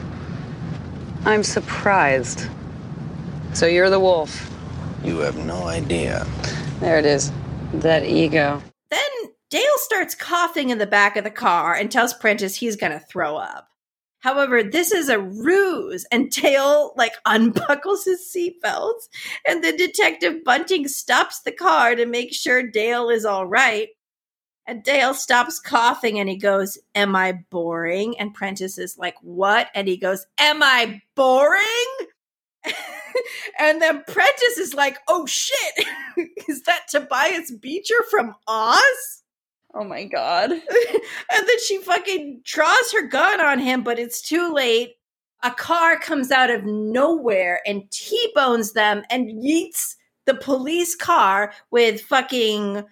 I'm 1.24 1.42
surprised. 1.42 2.46
So 3.54 3.66
you're 3.66 3.90
the 3.90 4.00
wolf. 4.00 4.50
You 5.02 5.18
have 5.18 5.36
no 5.36 5.64
idea. 5.64 6.26
There 6.80 6.98
it 6.98 7.06
is. 7.06 7.32
That 7.72 8.04
ego. 8.04 8.62
Dale 9.50 9.62
starts 9.76 10.14
coughing 10.14 10.70
in 10.70 10.78
the 10.78 10.86
back 10.86 11.16
of 11.16 11.24
the 11.24 11.30
car 11.30 11.74
and 11.74 11.90
tells 11.90 12.14
Prentiss 12.14 12.56
he's 12.56 12.76
going 12.76 12.92
to 12.92 13.00
throw 13.00 13.36
up. 13.36 13.68
However, 14.20 14.62
this 14.62 14.92
is 14.92 15.08
a 15.08 15.18
ruse, 15.18 16.06
and 16.12 16.30
Dale 16.30 16.92
like 16.96 17.14
unbuckles 17.26 18.04
his 18.04 18.30
seatbelt, 18.34 19.08
and 19.46 19.64
the 19.64 19.72
Detective 19.76 20.44
Bunting 20.44 20.88
stops 20.88 21.40
the 21.40 21.52
car 21.52 21.94
to 21.94 22.06
make 22.06 22.32
sure 22.32 22.62
Dale 22.62 23.08
is 23.08 23.24
all 23.24 23.46
right. 23.46 23.88
And 24.66 24.84
Dale 24.84 25.14
stops 25.14 25.58
coughing 25.58 26.20
and 26.20 26.28
he 26.28 26.36
goes, 26.36 26.78
Am 26.94 27.16
I 27.16 27.40
boring? 27.50 28.16
And 28.20 28.34
Prentiss 28.34 28.78
is 28.78 28.96
like, 28.98 29.16
What? 29.22 29.68
And 29.74 29.88
he 29.88 29.96
goes, 29.96 30.26
Am 30.38 30.62
I 30.62 31.00
boring? 31.16 31.62
and 33.58 33.82
then 33.82 34.04
Prentiss 34.06 34.58
is 34.58 34.74
like, 34.74 34.98
Oh 35.08 35.26
shit, 35.26 35.86
is 36.48 36.62
that 36.64 36.82
Tobias 36.88 37.50
Beecher 37.50 38.04
from 38.10 38.36
Oz? 38.46 39.19
Oh 39.74 39.84
my 39.84 40.04
god. 40.04 40.50
and 40.50 40.60
then 41.30 41.60
she 41.66 41.78
fucking 41.78 42.40
draws 42.44 42.92
her 42.92 43.06
gun 43.06 43.40
on 43.40 43.58
him, 43.58 43.82
but 43.82 43.98
it's 43.98 44.20
too 44.20 44.52
late. 44.52 44.94
A 45.42 45.50
car 45.50 45.98
comes 45.98 46.30
out 46.30 46.50
of 46.50 46.64
nowhere 46.64 47.60
and 47.66 47.90
T 47.90 48.30
bones 48.34 48.72
them 48.72 49.02
and 49.10 49.28
yeets 49.28 49.94
the 50.26 50.34
police 50.34 50.94
car 50.94 51.52
with 51.70 52.02
fucking 52.02 52.84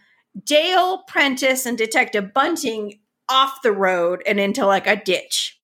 Dale 0.45 1.03
Prentiss 1.09 1.67
and 1.67 1.77
Detective 1.77 2.33
Bunting 2.33 3.01
off 3.29 3.63
the 3.63 3.73
road 3.73 4.23
and 4.27 4.41
into 4.41 4.65
like 4.65 4.87
a 4.87 4.97
ditch. 4.97 5.61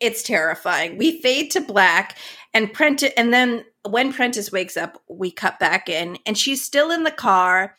It's 0.00 0.22
terrifying. 0.22 0.98
We 0.98 1.22
fade 1.22 1.50
to 1.52 1.60
black 1.60 2.18
and 2.52 2.72
Prentiss 2.72 3.12
and 3.16 3.32
then 3.32 3.64
when 3.88 4.12
Prentiss 4.12 4.52
wakes 4.52 4.76
up, 4.76 5.02
we 5.08 5.30
cut 5.30 5.58
back 5.58 5.88
in 5.88 6.18
and 6.26 6.36
she's 6.36 6.64
still 6.64 6.90
in 6.90 7.04
the 7.04 7.10
car 7.10 7.76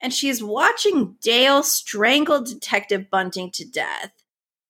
and 0.00 0.12
she's 0.12 0.42
watching 0.42 1.16
Dale 1.20 1.62
strangle 1.62 2.42
Detective 2.42 3.10
Bunting 3.10 3.50
to 3.52 3.64
death. 3.64 4.12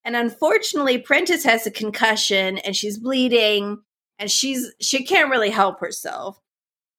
And 0.04 0.16
unfortunately, 0.16 0.98
Prentiss 0.98 1.44
has 1.44 1.66
a 1.66 1.70
concussion 1.70 2.58
and 2.58 2.74
she's 2.74 2.98
bleeding 2.98 3.82
and 4.18 4.30
she's 4.30 4.72
she 4.80 5.04
can't 5.04 5.30
really 5.30 5.50
help 5.50 5.80
herself. 5.80 6.40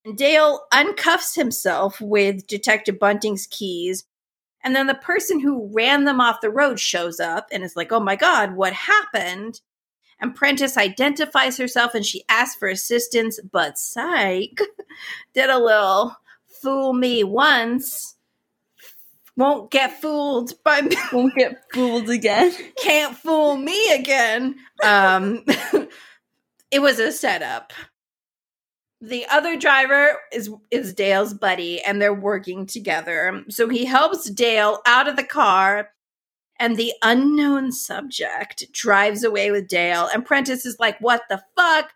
And 0.04 0.16
Dale 0.16 0.60
uncuffs 0.72 1.36
himself 1.36 2.00
with 2.00 2.46
Detective 2.46 2.98
Bunting's 2.98 3.46
keys. 3.46 4.04
And 4.64 4.74
then 4.74 4.86
the 4.86 4.94
person 4.94 5.40
who 5.40 5.70
ran 5.72 6.04
them 6.04 6.20
off 6.20 6.40
the 6.40 6.50
road 6.50 6.78
shows 6.78 7.18
up 7.18 7.48
and 7.52 7.64
is 7.64 7.76
like, 7.76 7.92
oh 7.92 8.00
my 8.00 8.16
God, 8.16 8.54
what 8.54 8.72
happened? 8.72 9.60
And 10.20 10.34
Prentiss 10.34 10.76
identifies 10.76 11.58
herself 11.58 11.94
and 11.94 12.06
she 12.06 12.24
asks 12.28 12.56
for 12.56 12.68
assistance, 12.68 13.40
but 13.50 13.76
psych, 13.76 14.60
did 15.34 15.50
a 15.50 15.58
little 15.58 16.16
fool 16.62 16.92
me 16.92 17.24
once. 17.24 18.14
Won't 19.36 19.70
get 19.70 20.00
fooled 20.00 20.52
by 20.62 20.82
me. 20.82 20.96
Won't 21.12 21.34
get 21.34 21.62
fooled 21.72 22.10
again. 22.10 22.52
Can't 22.76 23.16
fool 23.16 23.56
me 23.56 23.92
again. 23.94 24.56
Um, 24.84 25.44
it 26.70 26.80
was 26.80 26.98
a 26.98 27.12
setup 27.12 27.72
the 29.02 29.26
other 29.26 29.56
driver 29.58 30.16
is 30.32 30.48
is 30.70 30.94
Dale's 30.94 31.34
buddy 31.34 31.82
and 31.82 32.00
they're 32.00 32.14
working 32.14 32.66
together. 32.66 33.42
So 33.48 33.68
he 33.68 33.84
helps 33.84 34.30
Dale 34.30 34.78
out 34.86 35.08
of 35.08 35.16
the 35.16 35.24
car 35.24 35.90
and 36.60 36.76
the 36.76 36.92
unknown 37.02 37.72
subject 37.72 38.72
drives 38.72 39.24
away 39.24 39.50
with 39.50 39.66
Dale 39.66 40.08
and 40.14 40.24
Prentiss 40.24 40.64
is 40.64 40.76
like 40.78 40.98
what 41.00 41.22
the 41.28 41.42
fuck? 41.56 41.90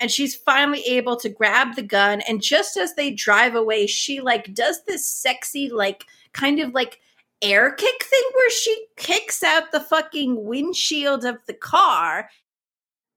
And 0.00 0.10
she's 0.10 0.34
finally 0.34 0.82
able 0.88 1.16
to 1.18 1.28
grab 1.28 1.76
the 1.76 1.82
gun 1.82 2.20
and 2.22 2.42
just 2.42 2.76
as 2.76 2.96
they 2.96 3.12
drive 3.12 3.54
away 3.54 3.86
she 3.86 4.20
like 4.20 4.52
does 4.52 4.82
this 4.88 5.06
sexy 5.06 5.70
like 5.70 6.04
kind 6.32 6.60
of 6.60 6.72
like 6.72 7.00
air 7.42 7.72
kick 7.72 8.04
thing 8.04 8.22
where 8.34 8.50
she 8.50 8.86
kicks 8.96 9.42
out 9.42 9.72
the 9.72 9.80
fucking 9.80 10.44
windshield 10.44 11.24
of 11.24 11.38
the 11.46 11.54
car. 11.54 12.28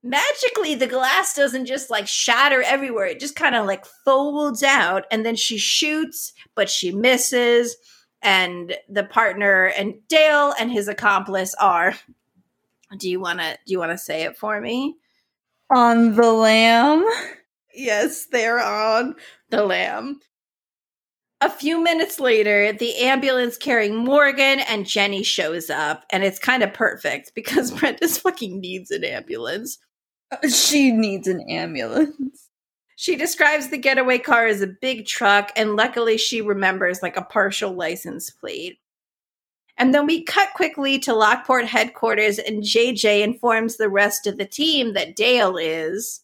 Magically 0.02 0.74
the 0.74 0.86
glass 0.86 1.34
doesn't 1.34 1.66
just 1.66 1.90
like 1.90 2.06
shatter 2.06 2.62
everywhere. 2.62 3.06
It 3.06 3.20
just 3.20 3.36
kind 3.36 3.54
of 3.54 3.66
like 3.66 3.86
folds 4.04 4.62
out 4.62 5.04
and 5.10 5.24
then 5.24 5.36
she 5.36 5.58
shoots 5.58 6.32
but 6.54 6.68
she 6.68 6.90
misses 6.92 7.76
and 8.22 8.76
the 8.88 9.04
partner 9.04 9.66
and 9.66 9.94
dale 10.08 10.52
and 10.58 10.70
his 10.70 10.88
accomplice 10.88 11.54
are 11.54 11.94
do 12.98 13.10
you 13.10 13.20
want 13.20 13.40
to 13.40 13.58
do 13.66 13.72
you 13.72 13.78
want 13.78 13.92
to 13.92 13.98
say 13.98 14.22
it 14.22 14.36
for 14.36 14.60
me? 14.60 14.96
On 15.70 16.14
the 16.14 16.32
lam. 16.32 17.04
yes 17.74 18.26
they're 18.26 18.60
on 18.60 19.14
the 19.50 19.64
lam 19.64 20.20
a 21.40 21.50
few 21.50 21.82
minutes 21.82 22.18
later, 22.18 22.72
the 22.72 22.96
ambulance 22.96 23.56
carrying 23.56 23.96
Morgan 23.96 24.60
and 24.60 24.86
Jenny 24.86 25.22
shows 25.22 25.68
up, 25.68 26.04
and 26.10 26.24
it's 26.24 26.38
kind 26.38 26.62
of 26.62 26.72
perfect 26.72 27.32
because 27.34 27.70
Prentiss 27.78 28.18
fucking 28.18 28.60
needs 28.60 28.90
an 28.90 29.04
ambulance. 29.04 29.78
Uh, 30.32 30.48
she 30.48 30.90
needs 30.90 31.28
an 31.28 31.44
ambulance. 31.48 32.48
She 32.98 33.16
describes 33.16 33.68
the 33.68 33.76
getaway 33.76 34.16
car 34.16 34.46
as 34.46 34.62
a 34.62 34.66
big 34.66 35.06
truck, 35.06 35.52
and 35.54 35.76
luckily 35.76 36.16
she 36.16 36.40
remembers 36.40 37.02
like 37.02 37.18
a 37.18 37.22
partial 37.22 37.72
license 37.72 38.30
plate. 38.30 38.78
And 39.76 39.94
then 39.94 40.06
we 40.06 40.24
cut 40.24 40.54
quickly 40.54 40.98
to 41.00 41.14
Lockport 41.14 41.66
headquarters, 41.66 42.38
and 42.38 42.62
JJ 42.62 43.22
informs 43.22 43.76
the 43.76 43.90
rest 43.90 44.26
of 44.26 44.38
the 44.38 44.46
team 44.46 44.94
that 44.94 45.14
Dale 45.14 45.58
is. 45.58 46.22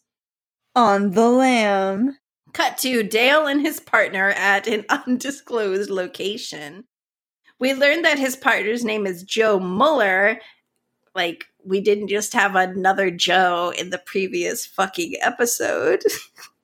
On 0.74 1.10
the 1.10 1.28
lam. 1.28 2.16
Cut 2.52 2.76
to 2.78 3.02
Dale 3.02 3.46
and 3.46 3.60
his 3.60 3.80
partner 3.80 4.30
at 4.30 4.66
an 4.66 4.84
undisclosed 5.06 5.90
location. 5.90 6.84
We 7.58 7.74
learn 7.74 8.02
that 8.02 8.18
his 8.18 8.36
partner's 8.36 8.84
name 8.84 9.06
is 9.06 9.22
Joe 9.22 9.58
Muller. 9.58 10.40
Like, 11.14 11.46
we 11.64 11.80
didn't 11.80 12.08
just 12.08 12.32
have 12.32 12.56
another 12.56 13.10
Joe 13.10 13.72
in 13.78 13.90
the 13.90 14.02
previous 14.04 14.66
fucking 14.66 15.14
episode. 15.20 16.02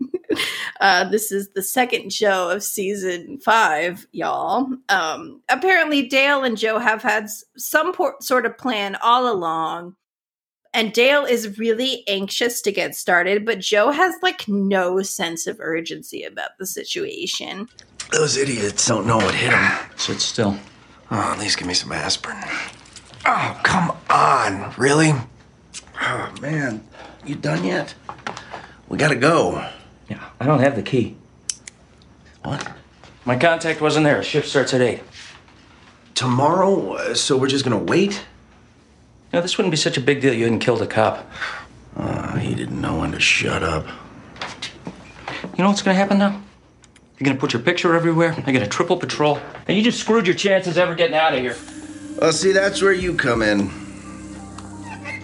uh, 0.80 1.09
this 1.09 1.30
is 1.30 1.50
the 1.50 1.62
second 1.62 2.11
Joe 2.11 2.50
of 2.50 2.62
season 2.62 3.38
five, 3.38 4.07
y'all. 4.12 4.66
Um, 4.88 5.42
apparently, 5.49 6.07
Dale 6.09 6.45
and 6.45 6.57
Joe 6.57 6.78
have 6.78 7.02
had 7.02 7.28
some 7.57 7.92
por- 7.92 8.16
sort 8.21 8.47
of 8.47 8.59
plan 8.59 8.97
all 8.97 9.33
along. 9.33 9.95
And 10.78 10.92
Dale 10.92 11.25
is 11.25 11.58
really 11.58 12.04
anxious 12.06 12.61
to 12.61 12.70
get 12.70 12.94
started, 12.94 13.44
but 13.44 13.58
Joe 13.58 13.90
has 13.90 14.14
like 14.23 14.47
no 14.47 15.02
sense 15.02 15.49
of 15.49 15.56
urgency 15.58 16.23
about 16.23 16.50
the 16.56 16.66
situation. 16.66 17.68
Those 18.12 18.37
idiots 18.37 18.87
don't 18.87 19.04
know 19.04 19.16
what 19.16 19.35
hit 19.35 19.50
them. 19.50 19.90
Sit 19.97 20.20
still. 20.20 20.56
Oh, 21.11 21.32
at 21.32 21.40
least 21.40 21.58
give 21.58 21.66
me 21.66 21.75
some 21.75 21.90
aspirin. 21.90 22.44
Oh, 23.26 23.61
come 23.64 23.90
on. 24.08 24.73
Really? 24.78 25.11
Oh, 26.00 26.32
man. 26.40 26.87
You 27.26 27.35
done 27.35 27.64
yet? 27.64 27.97
We 28.88 28.99
gotta 28.99 29.16
go. 29.16 29.68
Yeah, 30.08 30.30
I 30.38 30.47
don't 30.47 30.61
have 30.61 30.76
the 30.76 30.82
key. 30.82 31.16
What? 32.44 32.70
My 33.25 33.37
contact 33.37 33.80
wasn't 33.80 34.04
there. 34.04 34.23
Shift 34.23 34.47
starts 34.47 34.73
at 34.73 34.80
8. 34.80 35.00
Tomorrow? 36.14 36.92
Uh, 36.92 37.14
So 37.14 37.37
we're 37.37 37.49
just 37.49 37.64
gonna 37.64 37.78
wait? 37.78 38.23
No, 39.32 39.40
this 39.40 39.58
wouldn't 39.58 39.70
be 39.70 39.76
such 39.76 39.97
a 39.97 40.00
big 40.00 40.20
deal. 40.20 40.32
You 40.32 40.44
hadn't 40.44 40.61
killed 40.61 40.82
a 40.82 40.87
cop. 40.87 41.30
Uh, 41.97 42.37
He 42.38 42.54
didn't 42.54 42.80
know 42.80 42.99
when 42.99 43.12
to 43.12 43.20
shut 43.20 43.62
up. 43.62 43.87
You 45.56 45.64
know 45.64 45.68
what's 45.70 45.82
gonna 45.82 45.97
happen 45.97 46.18
now? 46.18 46.40
You're 47.18 47.26
gonna 47.26 47.38
put 47.38 47.52
your 47.52 47.62
picture 47.62 47.94
everywhere. 47.94 48.35
I 48.47 48.52
get 48.52 48.62
a 48.62 48.66
triple 48.66 48.97
patrol, 48.97 49.40
and 49.66 49.76
you 49.76 49.82
just 49.82 49.99
screwed 50.00 50.26
your 50.26 50.37
chances 50.37 50.78
ever 50.78 50.94
getting 50.94 51.16
out 51.16 51.35
of 51.35 51.40
here. 51.40 51.56
Well, 52.20 52.32
see, 52.32 52.52
that's 52.52 52.80
where 52.80 52.92
you 52.92 53.14
come 53.14 53.42
in. 53.42 53.70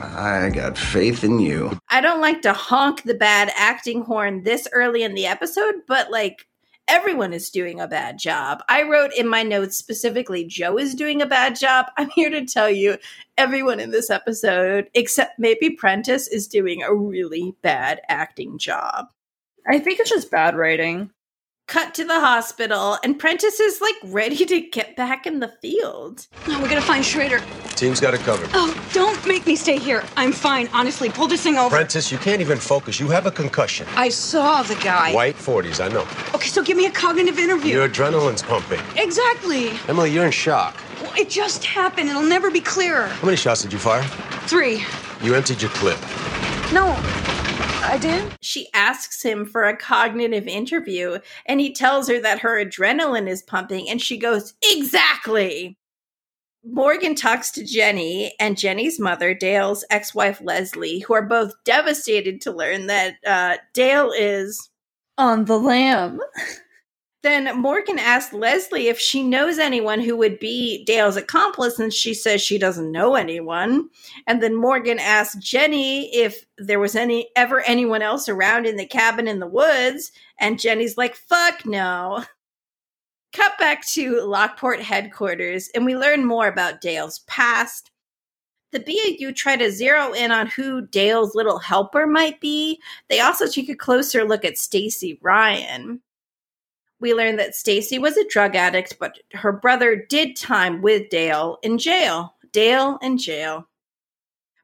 I 0.02 0.50
got 0.52 0.76
faith 0.76 1.24
in 1.24 1.38
you. 1.38 1.78
I 1.88 2.00
don't 2.00 2.20
like 2.20 2.42
to 2.42 2.52
honk 2.52 3.02
the 3.04 3.14
bad 3.14 3.50
acting 3.56 4.02
horn 4.02 4.42
this 4.42 4.68
early 4.72 5.02
in 5.02 5.14
the 5.14 5.26
episode, 5.26 5.74
but 5.88 6.10
like 6.10 6.46
everyone 6.88 7.32
is 7.32 7.50
doing 7.50 7.80
a 7.80 7.88
bad 7.88 8.18
job. 8.18 8.62
I 8.68 8.82
wrote 8.82 9.12
in 9.12 9.28
my 9.28 9.42
notes 9.42 9.76
specifically, 9.76 10.44
Joe 10.44 10.78
is 10.78 10.94
doing 10.94 11.22
a 11.22 11.26
bad 11.26 11.58
job. 11.58 11.86
I'm 11.96 12.10
here 12.10 12.30
to 12.30 12.44
tell 12.44 12.70
you, 12.70 12.98
everyone 13.38 13.80
in 13.80 13.90
this 13.90 14.10
episode, 14.10 14.88
except 14.94 15.38
maybe 15.38 15.70
Prentiss, 15.70 16.28
is 16.28 16.46
doing 16.46 16.82
a 16.82 16.94
really 16.94 17.54
bad 17.62 18.00
acting 18.08 18.58
job. 18.58 19.06
I 19.66 19.78
think 19.78 20.00
it's 20.00 20.10
just 20.10 20.30
bad 20.30 20.56
writing. 20.56 21.10
Cut 21.66 21.94
to 21.94 22.04
the 22.04 22.20
hospital, 22.20 22.98
and 23.02 23.18
Prentiss 23.18 23.58
is 23.58 23.80
like 23.80 23.94
ready 24.04 24.44
to 24.44 24.60
get 24.60 24.96
back 24.96 25.26
in 25.26 25.40
the 25.40 25.48
field. 25.48 26.26
No, 26.46 26.60
we 26.60 26.68
gotta 26.68 26.82
find 26.82 27.02
Schrader. 27.02 27.40
Team's 27.70 28.00
got 28.00 28.12
it 28.12 28.20
covered. 28.20 28.50
Oh, 28.52 28.72
don't 28.92 29.26
make 29.26 29.46
me 29.46 29.56
stay 29.56 29.78
here. 29.78 30.04
I'm 30.16 30.30
fine. 30.30 30.68
Honestly, 30.74 31.08
pull 31.08 31.26
this 31.26 31.42
thing 31.42 31.56
over. 31.56 31.74
Prentiss, 31.74 32.12
you 32.12 32.18
can't 32.18 32.42
even 32.42 32.58
focus. 32.58 33.00
You 33.00 33.08
have 33.08 33.24
a 33.24 33.30
concussion. 33.30 33.86
I 33.96 34.10
saw 34.10 34.62
the 34.62 34.74
guy. 34.76 35.14
White 35.14 35.36
40s, 35.36 35.82
I 35.82 35.88
know. 35.88 36.06
Okay, 36.34 36.48
so 36.48 36.62
give 36.62 36.76
me 36.76 36.84
a 36.84 36.90
cognitive 36.90 37.38
interview. 37.38 37.76
Your 37.76 37.88
adrenaline's 37.88 38.42
pumping. 38.42 38.80
Exactly. 38.96 39.70
Emily, 39.88 40.10
you're 40.10 40.26
in 40.26 40.32
shock. 40.32 40.76
Well, 41.00 41.14
it 41.16 41.30
just 41.30 41.64
happened. 41.64 42.10
It'll 42.10 42.22
never 42.22 42.50
be 42.50 42.60
clearer. 42.60 43.06
How 43.06 43.24
many 43.24 43.38
shots 43.38 43.62
did 43.62 43.72
you 43.72 43.78
fire? 43.78 44.02
Three. 44.46 44.84
You 45.22 45.34
emptied 45.34 45.62
your 45.62 45.70
clip. 45.70 45.98
No, 46.72 46.94
I 47.86 47.98
do. 48.00 48.30
She 48.40 48.68
asks 48.74 49.22
him 49.22 49.46
for 49.46 49.64
a 49.64 49.76
cognitive 49.76 50.46
interview, 50.46 51.18
and 51.46 51.60
he 51.60 51.72
tells 51.72 52.08
her 52.08 52.20
that 52.20 52.40
her 52.40 52.64
adrenaline 52.64 53.28
is 53.28 53.42
pumping, 53.42 53.88
and 53.88 54.00
she 54.00 54.16
goes, 54.16 54.54
Exactly. 54.62 55.76
Morgan 56.66 57.14
talks 57.14 57.50
to 57.52 57.64
Jenny 57.64 58.34
and 58.40 58.56
Jenny's 58.56 58.98
mother, 58.98 59.34
Dale's 59.34 59.84
ex 59.90 60.14
wife 60.14 60.40
Leslie, 60.42 61.00
who 61.00 61.14
are 61.14 61.26
both 61.26 61.52
devastated 61.64 62.40
to 62.40 62.52
learn 62.52 62.86
that 62.86 63.16
uh, 63.26 63.58
Dale 63.74 64.12
is 64.16 64.70
On 65.18 65.44
the 65.44 65.58
lam. 65.58 66.20
Then 67.24 67.58
Morgan 67.58 67.98
asks 67.98 68.34
Leslie 68.34 68.88
if 68.88 69.00
she 69.00 69.22
knows 69.22 69.58
anyone 69.58 69.98
who 69.98 70.14
would 70.14 70.38
be 70.38 70.84
Dale's 70.84 71.16
accomplice, 71.16 71.78
and 71.78 71.90
she 71.90 72.12
says 72.12 72.42
she 72.42 72.58
doesn't 72.58 72.92
know 72.92 73.14
anyone. 73.14 73.88
And 74.26 74.42
then 74.42 74.54
Morgan 74.54 74.98
asks 74.98 75.34
Jenny 75.36 76.14
if 76.14 76.44
there 76.58 76.78
was 76.78 76.94
any 76.94 77.30
ever 77.34 77.62
anyone 77.62 78.02
else 78.02 78.28
around 78.28 78.66
in 78.66 78.76
the 78.76 78.84
cabin 78.84 79.26
in 79.26 79.38
the 79.38 79.46
woods, 79.46 80.12
and 80.38 80.60
Jenny's 80.60 80.98
like, 80.98 81.16
"Fuck 81.16 81.64
no." 81.64 82.26
Cut 83.32 83.56
back 83.58 83.86
to 83.86 84.20
Lockport 84.20 84.82
headquarters, 84.82 85.70
and 85.74 85.86
we 85.86 85.96
learn 85.96 86.26
more 86.26 86.46
about 86.46 86.82
Dale's 86.82 87.20
past. 87.20 87.90
The 88.72 88.80
BAU 88.80 89.32
try 89.34 89.56
to 89.56 89.72
zero 89.72 90.12
in 90.12 90.30
on 90.30 90.48
who 90.48 90.86
Dale's 90.88 91.34
little 91.34 91.58
helper 91.58 92.06
might 92.06 92.38
be. 92.42 92.82
They 93.08 93.20
also 93.20 93.48
take 93.48 93.70
a 93.70 93.74
closer 93.74 94.24
look 94.24 94.44
at 94.44 94.58
Stacy 94.58 95.18
Ryan 95.22 96.02
we 97.04 97.12
learn 97.12 97.36
that 97.36 97.54
Stacy 97.54 97.98
was 97.98 98.16
a 98.16 98.26
drug 98.28 98.56
addict, 98.56 98.98
but 98.98 99.18
her 99.34 99.52
brother 99.52 99.94
did 99.94 100.36
time 100.36 100.80
with 100.80 101.10
Dale 101.10 101.58
in 101.62 101.76
jail. 101.76 102.34
Dale 102.50 102.98
in 103.02 103.18
jail. 103.18 103.68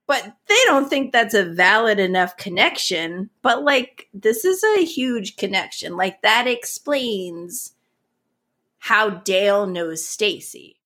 But 0.07 0.25
they 0.49 0.59
don't 0.65 0.89
think 0.89 1.13
that's 1.13 1.35
a 1.35 1.45
valid 1.45 1.99
enough 1.99 2.39
connection. 2.39 3.29
But 3.43 3.63
like, 3.63 4.09
this 4.15 4.47
is 4.47 4.65
a 4.65 4.87
huge 4.87 5.37
connection. 5.37 5.99
Like, 5.99 6.23
that 6.23 6.47
explains 6.47 7.75
how 8.79 9.11
Dale 9.11 9.67
knows 9.67 10.03
Stacy. 10.03 10.81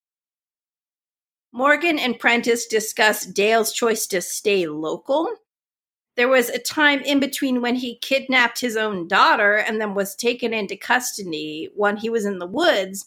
Morgan 1.52 2.00
and 2.00 2.18
Prentiss 2.18 2.66
discuss 2.66 3.24
Dale's 3.24 3.72
choice 3.72 4.08
to 4.08 4.20
stay 4.20 4.66
local 4.66 5.28
there 6.16 6.28
was 6.28 6.48
a 6.48 6.58
time 6.58 7.00
in 7.00 7.18
between 7.18 7.60
when 7.60 7.74
he 7.74 7.96
kidnapped 7.96 8.60
his 8.60 8.76
own 8.76 9.08
daughter 9.08 9.56
and 9.56 9.80
then 9.80 9.94
was 9.94 10.14
taken 10.14 10.52
into 10.54 10.76
custody 10.76 11.70
when 11.74 11.96
he 11.96 12.08
was 12.08 12.24
in 12.24 12.38
the 12.38 12.46
woods. 12.46 13.06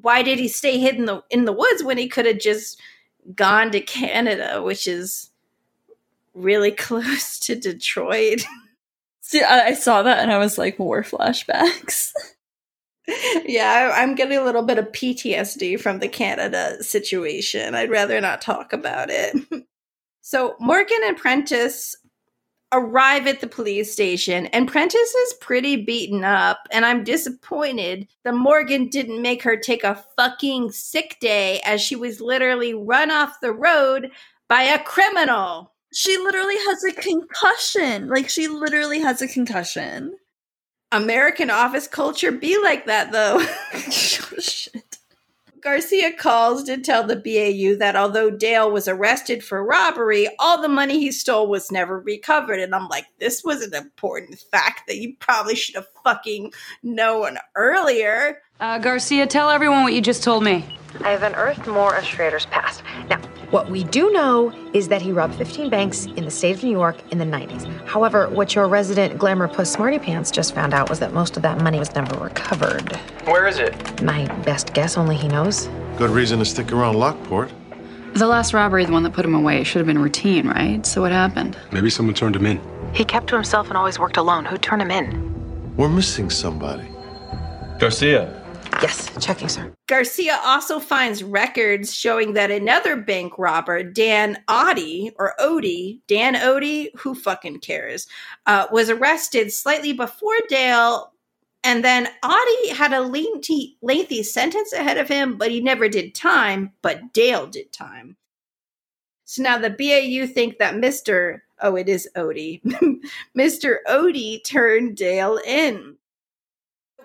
Why 0.00 0.22
did 0.22 0.38
he 0.38 0.48
stay 0.48 0.78
hidden 0.78 1.00
in 1.00 1.06
the, 1.06 1.22
in 1.30 1.44
the 1.46 1.52
woods 1.52 1.82
when 1.82 1.98
he 1.98 2.08
could 2.08 2.26
have 2.26 2.38
just 2.38 2.80
gone 3.34 3.70
to 3.72 3.80
Canada, 3.80 4.62
which 4.62 4.86
is 4.86 5.30
really 6.34 6.70
close 6.72 7.38
to 7.40 7.54
Detroit? 7.54 8.44
See, 9.20 9.42
I, 9.42 9.74
saw 9.74 10.02
that 10.02 10.18
and 10.18 10.30
I 10.30 10.38
was 10.38 10.58
like, 10.58 10.78
war 10.78 11.02
flashbacks. 11.02 12.12
yeah, 13.44 13.92
I, 13.94 14.02
I'm 14.02 14.14
getting 14.14 14.38
a 14.38 14.44
little 14.44 14.62
bit 14.62 14.78
of 14.78 14.92
PTSD 14.92 15.80
from 15.80 15.98
the 15.98 16.08
Canada 16.08 16.82
situation. 16.82 17.74
I'd 17.74 17.90
rather 17.90 18.20
not 18.20 18.42
talk 18.42 18.72
about 18.72 19.08
it. 19.10 19.36
So 20.20 20.56
Morgan 20.60 20.98
and 21.06 21.16
Prentiss 21.16 21.96
arrive 22.72 23.26
at 23.26 23.40
the 23.40 23.46
police 23.46 23.92
station 23.92 24.46
and 24.46 24.68
Prentiss 24.68 25.14
is 25.14 25.34
pretty 25.40 25.76
beaten 25.76 26.22
up 26.22 26.68
and 26.70 26.84
I'm 26.84 27.04
disappointed 27.04 28.06
that 28.24 28.34
Morgan 28.34 28.88
didn't 28.88 29.22
make 29.22 29.42
her 29.42 29.56
take 29.56 29.84
a 29.84 30.02
fucking 30.16 30.72
sick 30.72 31.16
day 31.20 31.60
as 31.64 31.80
she 31.80 31.96
was 31.96 32.20
literally 32.20 32.74
run 32.74 33.10
off 33.10 33.40
the 33.40 33.52
road 33.52 34.10
by 34.48 34.62
a 34.62 34.82
criminal. 34.82 35.72
She 35.94 36.16
literally 36.18 36.56
has 36.56 36.84
a 36.84 36.92
concussion. 36.92 38.08
Like 38.08 38.28
she 38.28 38.48
literally 38.48 39.00
has 39.00 39.22
a 39.22 39.28
concussion. 39.28 40.16
American 40.92 41.50
office 41.50 41.86
culture 41.86 42.32
be 42.32 42.60
like 42.62 42.86
that 42.86 43.12
though. 43.12 43.44
Garcia 45.60 46.12
calls 46.12 46.64
to 46.64 46.78
tell 46.78 47.04
the 47.04 47.16
BAU 47.16 47.78
that 47.78 47.96
although 47.96 48.30
Dale 48.30 48.70
was 48.70 48.88
arrested 48.88 49.44
for 49.44 49.64
robbery, 49.64 50.28
all 50.38 50.60
the 50.60 50.68
money 50.68 50.98
he 50.98 51.12
stole 51.12 51.48
was 51.48 51.72
never 51.72 51.98
recovered. 51.98 52.60
And 52.60 52.74
I'm 52.74 52.88
like, 52.88 53.06
this 53.18 53.42
was 53.44 53.62
an 53.62 53.74
important 53.74 54.38
fact 54.50 54.82
that 54.86 54.98
you 54.98 55.14
probably 55.18 55.54
should 55.54 55.76
have 55.76 55.88
fucking 56.04 56.52
known 56.82 57.38
earlier. 57.54 58.42
Uh, 58.60 58.76
Garcia, 58.76 59.24
tell 59.24 59.50
everyone 59.50 59.84
what 59.84 59.92
you 59.92 60.00
just 60.00 60.24
told 60.24 60.42
me. 60.42 60.64
I 61.04 61.10
have 61.10 61.22
unearthed 61.22 61.68
more 61.68 61.94
of 61.94 62.04
Schrader's 62.04 62.46
past. 62.46 62.82
Now, 63.08 63.20
what 63.50 63.70
we 63.70 63.84
do 63.84 64.10
know 64.10 64.52
is 64.72 64.88
that 64.88 65.00
he 65.00 65.12
robbed 65.12 65.36
15 65.36 65.70
banks 65.70 66.06
in 66.06 66.24
the 66.24 66.30
state 66.32 66.56
of 66.56 66.64
New 66.64 66.72
York 66.72 66.96
in 67.12 67.18
the 67.18 67.24
90s. 67.24 67.86
However, 67.86 68.28
what 68.28 68.56
your 68.56 68.66
resident 68.66 69.16
glamour 69.16 69.46
puss 69.46 69.70
Smarty 69.70 70.00
Pants 70.00 70.32
just 70.32 70.56
found 70.56 70.74
out 70.74 70.90
was 70.90 70.98
that 70.98 71.12
most 71.12 71.36
of 71.36 71.44
that 71.44 71.62
money 71.62 71.78
was 71.78 71.94
never 71.94 72.18
recovered. 72.18 72.96
Where 73.26 73.46
is 73.46 73.60
it? 73.60 74.02
My 74.02 74.26
best 74.42 74.74
guess, 74.74 74.98
only 74.98 75.14
he 75.14 75.28
knows. 75.28 75.68
Good 75.96 76.10
reason 76.10 76.40
to 76.40 76.44
stick 76.44 76.72
around 76.72 76.96
Lockport. 76.96 77.52
The 78.14 78.26
last 78.26 78.52
robbery, 78.54 78.84
the 78.84 78.92
one 78.92 79.04
that 79.04 79.12
put 79.12 79.24
him 79.24 79.36
away, 79.36 79.62
should 79.62 79.78
have 79.78 79.86
been 79.86 80.00
routine, 80.00 80.48
right? 80.48 80.84
So 80.84 81.00
what 81.00 81.12
happened? 81.12 81.56
Maybe 81.70 81.90
someone 81.90 82.16
turned 82.16 82.34
him 82.34 82.46
in. 82.46 82.60
He 82.92 83.04
kept 83.04 83.28
to 83.28 83.36
himself 83.36 83.68
and 83.68 83.76
always 83.76 84.00
worked 84.00 84.16
alone. 84.16 84.44
Who 84.46 84.58
turned 84.58 84.82
him 84.82 84.90
in? 84.90 85.76
We're 85.76 85.88
missing 85.88 86.28
somebody. 86.28 86.88
Garcia. 87.78 88.34
Yes, 88.82 89.10
checking, 89.20 89.48
sir. 89.48 89.72
Garcia 89.86 90.38
also 90.44 90.78
finds 90.78 91.22
records 91.22 91.94
showing 91.94 92.34
that 92.34 92.50
another 92.50 92.96
bank 92.96 93.38
robber, 93.38 93.82
Dan 93.82 94.42
Odie, 94.48 95.12
or 95.18 95.34
Odie, 95.40 96.00
Dan 96.06 96.34
Odie, 96.34 96.88
who 96.96 97.14
fucking 97.14 97.60
cares, 97.60 98.06
uh, 98.46 98.66
was 98.70 98.88
arrested 98.88 99.52
slightly 99.52 99.92
before 99.92 100.34
Dale. 100.48 101.12
And 101.64 101.84
then 101.84 102.08
Odie 102.22 102.72
had 102.72 102.92
a 102.92 103.00
lengthy, 103.00 103.76
lengthy 103.82 104.22
sentence 104.22 104.72
ahead 104.72 104.96
of 104.96 105.08
him, 105.08 105.36
but 105.36 105.50
he 105.50 105.60
never 105.60 105.88
did 105.88 106.14
time, 106.14 106.72
but 106.82 107.12
Dale 107.12 107.46
did 107.46 107.72
time. 107.72 108.16
So 109.24 109.42
now 109.42 109.58
the 109.58 109.70
BAU 109.70 110.32
think 110.32 110.58
that 110.58 110.74
Mr. 110.74 111.40
Oh, 111.60 111.76
it 111.76 111.88
is 111.88 112.08
Odie. 112.16 112.62
Mr. 113.36 113.78
Odie 113.88 114.42
turned 114.44 114.96
Dale 114.96 115.38
in 115.44 115.96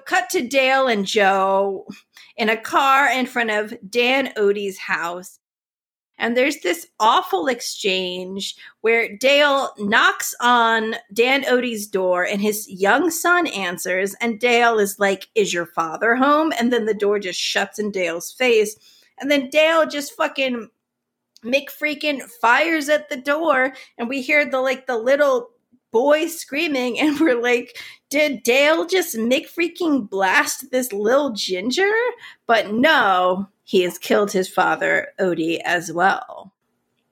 cut 0.05 0.29
to 0.31 0.47
Dale 0.47 0.87
and 0.87 1.05
Joe 1.05 1.87
in 2.35 2.49
a 2.49 2.57
car 2.57 3.09
in 3.09 3.25
front 3.25 3.51
of 3.51 3.73
Dan 3.89 4.33
Odie's 4.37 4.77
house. 4.77 5.39
And 6.17 6.37
there's 6.37 6.59
this 6.59 6.87
awful 6.99 7.47
exchange 7.47 8.55
where 8.81 9.17
Dale 9.17 9.71
knocks 9.79 10.35
on 10.39 10.95
Dan 11.11 11.43
Odie's 11.43 11.87
door 11.87 12.23
and 12.23 12.39
his 12.39 12.69
young 12.69 13.09
son 13.09 13.47
answers. 13.47 14.15
And 14.21 14.39
Dale 14.39 14.79
is 14.79 14.99
like, 14.99 15.27
Is 15.35 15.53
your 15.53 15.65
father 15.65 16.15
home? 16.15 16.53
And 16.57 16.71
then 16.71 16.85
the 16.85 16.93
door 16.93 17.19
just 17.19 17.39
shuts 17.39 17.79
in 17.79 17.91
Dale's 17.91 18.31
face. 18.31 18.75
And 19.19 19.29
then 19.29 19.49
Dale 19.49 19.87
just 19.87 20.13
fucking 20.13 20.69
Mick 21.43 21.65
freaking 21.69 22.21
fires 22.21 22.89
at 22.89 23.09
the 23.09 23.17
door. 23.17 23.73
And 23.97 24.07
we 24.07 24.21
hear 24.21 24.49
the 24.49 24.61
like 24.61 24.85
the 24.87 24.97
little 24.97 25.49
boy 25.93 26.27
screaming. 26.27 26.99
And 26.99 27.17
we're 27.17 27.41
like, 27.41 27.77
did 28.09 28.43
Dale 28.43 28.85
just 28.85 29.17
make 29.17 29.49
freaking 29.49 30.09
blast 30.09 30.71
this 30.71 30.91
little 30.91 31.31
ginger? 31.31 31.89
But 32.45 32.73
no, 32.73 33.47
he 33.63 33.83
has 33.83 33.97
killed 33.97 34.33
his 34.33 34.49
father, 34.49 35.09
Odie, 35.19 35.61
as 35.63 35.93
well. 35.93 36.51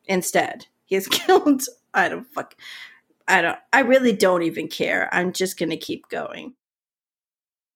Instead, 0.05 0.65
he 0.83 0.95
has 0.95 1.07
killed, 1.07 1.63
I 1.93 2.09
don't 2.09 2.27
fuck, 2.33 2.55
I 3.27 3.41
don't 3.41 3.59
I 3.71 3.81
really 3.81 4.11
don't 4.11 4.43
even 4.43 4.67
care. 4.67 5.07
I'm 5.13 5.31
just 5.31 5.57
to 5.57 5.77
keep 5.77 6.09
going. 6.09 6.55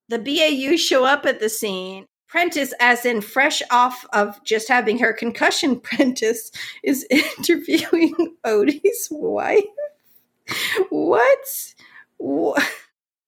The 0.10 0.20
BAU 0.20 0.76
show 0.76 1.06
up 1.06 1.26
at 1.26 1.40
the 1.40 1.50
scene. 1.50 2.06
Prentiss, 2.28 2.74
as 2.80 3.06
in 3.06 3.22
fresh 3.22 3.62
off 3.72 4.06
of 4.12 4.44
just 4.44 4.68
having 4.68 5.00
her 5.00 5.14
concussion, 5.14 5.80
Prentiss 5.82 6.52
is 6.84 7.06
interviewing 7.10 8.36
Odie's 8.46 9.08
wife. 9.10 9.64
What? 10.90 11.74
What? 12.18 12.64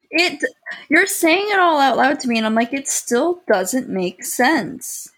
It 0.10 0.42
you're 0.90 1.06
saying 1.08 1.48
it 1.50 1.60
all 1.60 1.80
out 1.80 1.98
loud 1.98 2.20
to 2.22 2.28
me 2.28 2.38
and 2.38 2.46
I'm 2.46 2.56
like 2.56 2.74
it 2.74 2.88
still 2.88 3.42
doesn't 3.48 3.90
make 3.90 4.24
sense. 4.24 5.10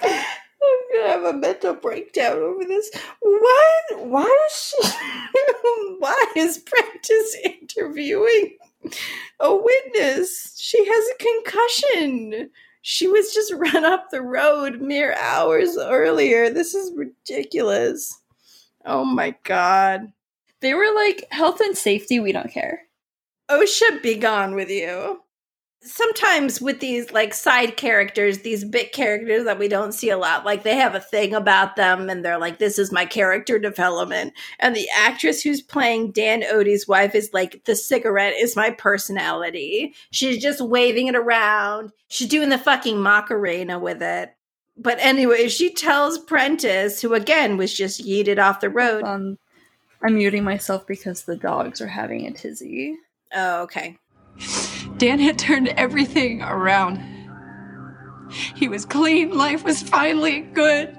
I'm 0.00 0.78
gonna 0.92 1.08
have 1.08 1.24
a 1.24 1.32
mental 1.32 1.74
breakdown 1.74 2.38
over 2.38 2.64
this. 2.64 2.90
What? 3.20 4.06
Why 4.06 4.46
is 4.46 4.52
she? 4.52 4.88
why 5.98 6.24
is 6.36 6.58
Prentiss 6.58 7.36
interviewing 7.44 8.56
a 9.40 9.56
witness? 9.56 10.54
She 10.58 10.84
has 10.86 11.04
a 11.08 11.24
concussion. 11.24 12.50
She 12.82 13.08
was 13.08 13.34
just 13.34 13.52
run 13.56 13.84
up 13.84 14.10
the 14.10 14.22
road 14.22 14.80
mere 14.80 15.14
hours 15.14 15.76
earlier. 15.76 16.50
This 16.50 16.74
is 16.74 16.92
ridiculous. 16.96 18.20
Oh 18.84 19.04
my 19.04 19.34
god. 19.44 20.12
They 20.60 20.74
were 20.74 20.92
like 20.94 21.26
health 21.30 21.60
and 21.60 21.76
safety, 21.76 22.18
we 22.18 22.32
don't 22.32 22.52
care. 22.52 22.82
OSHA 23.50 24.02
be 24.02 24.16
gone 24.16 24.54
with 24.54 24.70
you. 24.70 25.20
Sometimes 25.80 26.60
with 26.60 26.80
these 26.80 27.12
like 27.12 27.32
side 27.32 27.76
characters, 27.76 28.40
these 28.40 28.64
bit 28.64 28.92
characters 28.92 29.44
that 29.44 29.60
we 29.60 29.68
don't 29.68 29.94
see 29.94 30.10
a 30.10 30.18
lot, 30.18 30.44
like 30.44 30.64
they 30.64 30.74
have 30.74 30.96
a 30.96 31.00
thing 31.00 31.32
about 31.32 31.76
them 31.76 32.10
and 32.10 32.24
they're 32.24 32.38
like, 32.38 32.58
this 32.58 32.78
is 32.78 32.90
my 32.90 33.06
character 33.06 33.60
development. 33.60 34.34
And 34.58 34.74
the 34.74 34.88
actress 34.94 35.40
who's 35.40 35.62
playing 35.62 36.10
Dan 36.10 36.42
Odie's 36.42 36.88
wife 36.88 37.14
is 37.14 37.30
like, 37.32 37.64
the 37.64 37.76
cigarette 37.76 38.34
is 38.36 38.56
my 38.56 38.70
personality. 38.70 39.94
She's 40.10 40.42
just 40.42 40.60
waving 40.60 41.06
it 41.06 41.16
around. 41.16 41.92
She's 42.08 42.28
doing 42.28 42.48
the 42.48 42.58
fucking 42.58 43.00
Macarena 43.00 43.78
with 43.78 44.02
it. 44.02 44.34
But 44.76 44.98
anyway, 45.00 45.48
she 45.48 45.72
tells 45.72 46.18
Prentiss, 46.18 47.00
who 47.00 47.14
again 47.14 47.56
was 47.56 47.72
just 47.72 48.04
yeeted 48.04 48.38
off 48.38 48.60
the 48.60 48.70
road. 48.70 49.04
Um, 49.04 49.38
I'm 50.02 50.14
muting 50.14 50.44
myself 50.44 50.86
because 50.86 51.22
the 51.22 51.36
dogs 51.36 51.80
are 51.80 51.88
having 51.88 52.26
a 52.26 52.32
tizzy. 52.32 52.96
Oh, 53.32 53.62
okay. 53.62 53.98
Dan 54.96 55.18
had 55.18 55.38
turned 55.38 55.68
everything 55.68 56.42
around. 56.42 57.02
He 58.54 58.68
was 58.68 58.84
clean, 58.84 59.36
life 59.36 59.64
was 59.64 59.82
finally 59.82 60.40
good. 60.40 60.96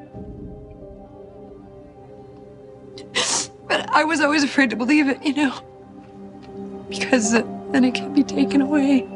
But 3.68 3.88
I 3.92 4.04
was 4.04 4.20
always 4.20 4.44
afraid 4.44 4.72
to 4.72 4.76
believe 4.76 5.08
it, 5.08 5.24
you 5.24 5.34
know? 5.34 6.86
Because 6.90 7.36
uh, 7.36 7.44
then 7.72 7.86
it 7.86 7.94
can 7.94 8.14
be 8.14 8.24
taken 8.24 8.62
away. 8.62 9.08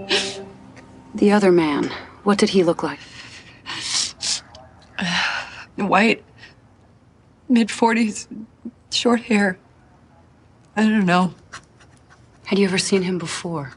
The 1.16 1.32
other 1.32 1.52
man, 1.52 1.92
what 2.24 2.38
did 2.38 2.50
he 2.50 2.64
look 2.64 2.84
like? 2.84 3.00
White, 5.76 6.24
mid 7.50 7.70
40s, 7.70 8.28
short 8.92 9.22
hair. 9.22 9.58
I 10.76 10.82
don't 10.84 11.06
know. 11.06 11.34
Had 12.46 12.60
you 12.60 12.66
ever 12.66 12.78
seen 12.78 13.04
him 13.04 13.18
before? 13.18 13.74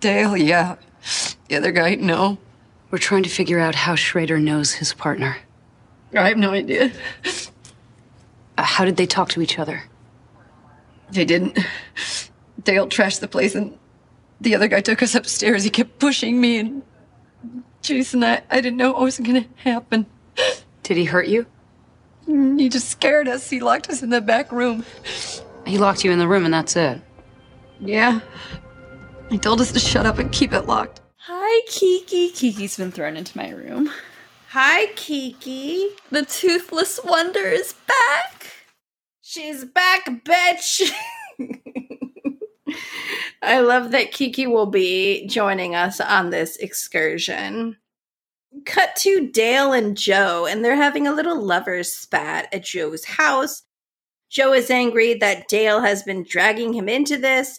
Dale, 0.00 0.36
yeah. 0.36 0.76
The 1.48 1.56
other 1.56 1.72
guy, 1.72 1.94
no. 1.94 2.38
We're 2.90 2.98
trying 2.98 3.22
to 3.22 3.28
figure 3.28 3.58
out 3.58 3.74
how 3.74 3.94
Schrader 3.94 4.38
knows 4.38 4.72
his 4.72 4.94
partner. 4.94 5.36
I 6.14 6.28
have 6.28 6.38
no 6.38 6.50
idea. 6.52 6.90
Uh, 8.58 8.62
how 8.64 8.84
did 8.84 8.96
they 8.96 9.06
talk 9.06 9.28
to 9.30 9.40
each 9.40 9.58
other? 9.58 9.84
They 11.10 11.24
didn't. 11.24 11.58
Dale 12.64 12.88
trashed 12.88 13.20
the 13.20 13.28
place 13.28 13.54
and 13.54 13.78
the 14.40 14.54
other 14.54 14.68
guy 14.68 14.80
took 14.80 15.02
us 15.02 15.14
upstairs. 15.14 15.64
He 15.64 15.70
kept 15.70 15.98
pushing 15.98 16.40
me 16.40 16.58
and 16.58 16.82
Jason, 17.82 18.22
I, 18.22 18.42
I 18.50 18.60
didn't 18.60 18.76
know 18.76 18.92
what 18.92 19.02
was 19.02 19.18
gonna 19.18 19.46
happen. 19.56 20.06
Did 20.82 20.96
he 20.96 21.04
hurt 21.04 21.28
you? 21.28 21.46
He 22.26 22.68
just 22.68 22.88
scared 22.88 23.28
us. 23.28 23.48
He 23.48 23.60
locked 23.60 23.88
us 23.88 24.02
in 24.02 24.10
the 24.10 24.20
back 24.20 24.52
room. 24.52 24.84
He 25.70 25.78
locked 25.78 26.04
you 26.04 26.10
in 26.10 26.18
the 26.18 26.26
room 26.26 26.44
and 26.44 26.52
that's 26.52 26.74
it. 26.74 27.00
Yeah. 27.78 28.18
He 29.30 29.38
told 29.38 29.60
us 29.60 29.70
to 29.70 29.78
shut 29.78 30.04
up 30.04 30.18
and 30.18 30.32
keep 30.32 30.52
it 30.52 30.66
locked. 30.66 31.00
Hi, 31.18 31.60
Kiki. 31.68 32.30
Kiki's 32.30 32.76
been 32.76 32.90
thrown 32.90 33.16
into 33.16 33.38
my 33.38 33.50
room. 33.50 33.88
Hi, 34.48 34.86
Kiki. 34.96 35.90
The 36.10 36.24
toothless 36.24 36.98
wonder 37.04 37.38
is 37.38 37.72
back. 37.86 38.48
She's 39.22 39.64
back, 39.64 40.06
bitch. 40.24 40.90
I 43.42 43.60
love 43.60 43.92
that 43.92 44.10
Kiki 44.10 44.48
will 44.48 44.66
be 44.66 45.28
joining 45.28 45.76
us 45.76 46.00
on 46.00 46.30
this 46.30 46.56
excursion. 46.56 47.76
Cut 48.66 48.96
to 48.96 49.28
Dale 49.28 49.72
and 49.72 49.96
Joe, 49.96 50.46
and 50.46 50.64
they're 50.64 50.74
having 50.74 51.06
a 51.06 51.14
little 51.14 51.40
lover's 51.40 51.92
spat 51.92 52.52
at 52.52 52.64
Joe's 52.64 53.04
house. 53.04 53.62
Joe 54.30 54.52
is 54.52 54.70
angry 54.70 55.14
that 55.14 55.48
Dale 55.48 55.80
has 55.80 56.04
been 56.04 56.22
dragging 56.22 56.72
him 56.72 56.88
into 56.88 57.16
this. 57.16 57.58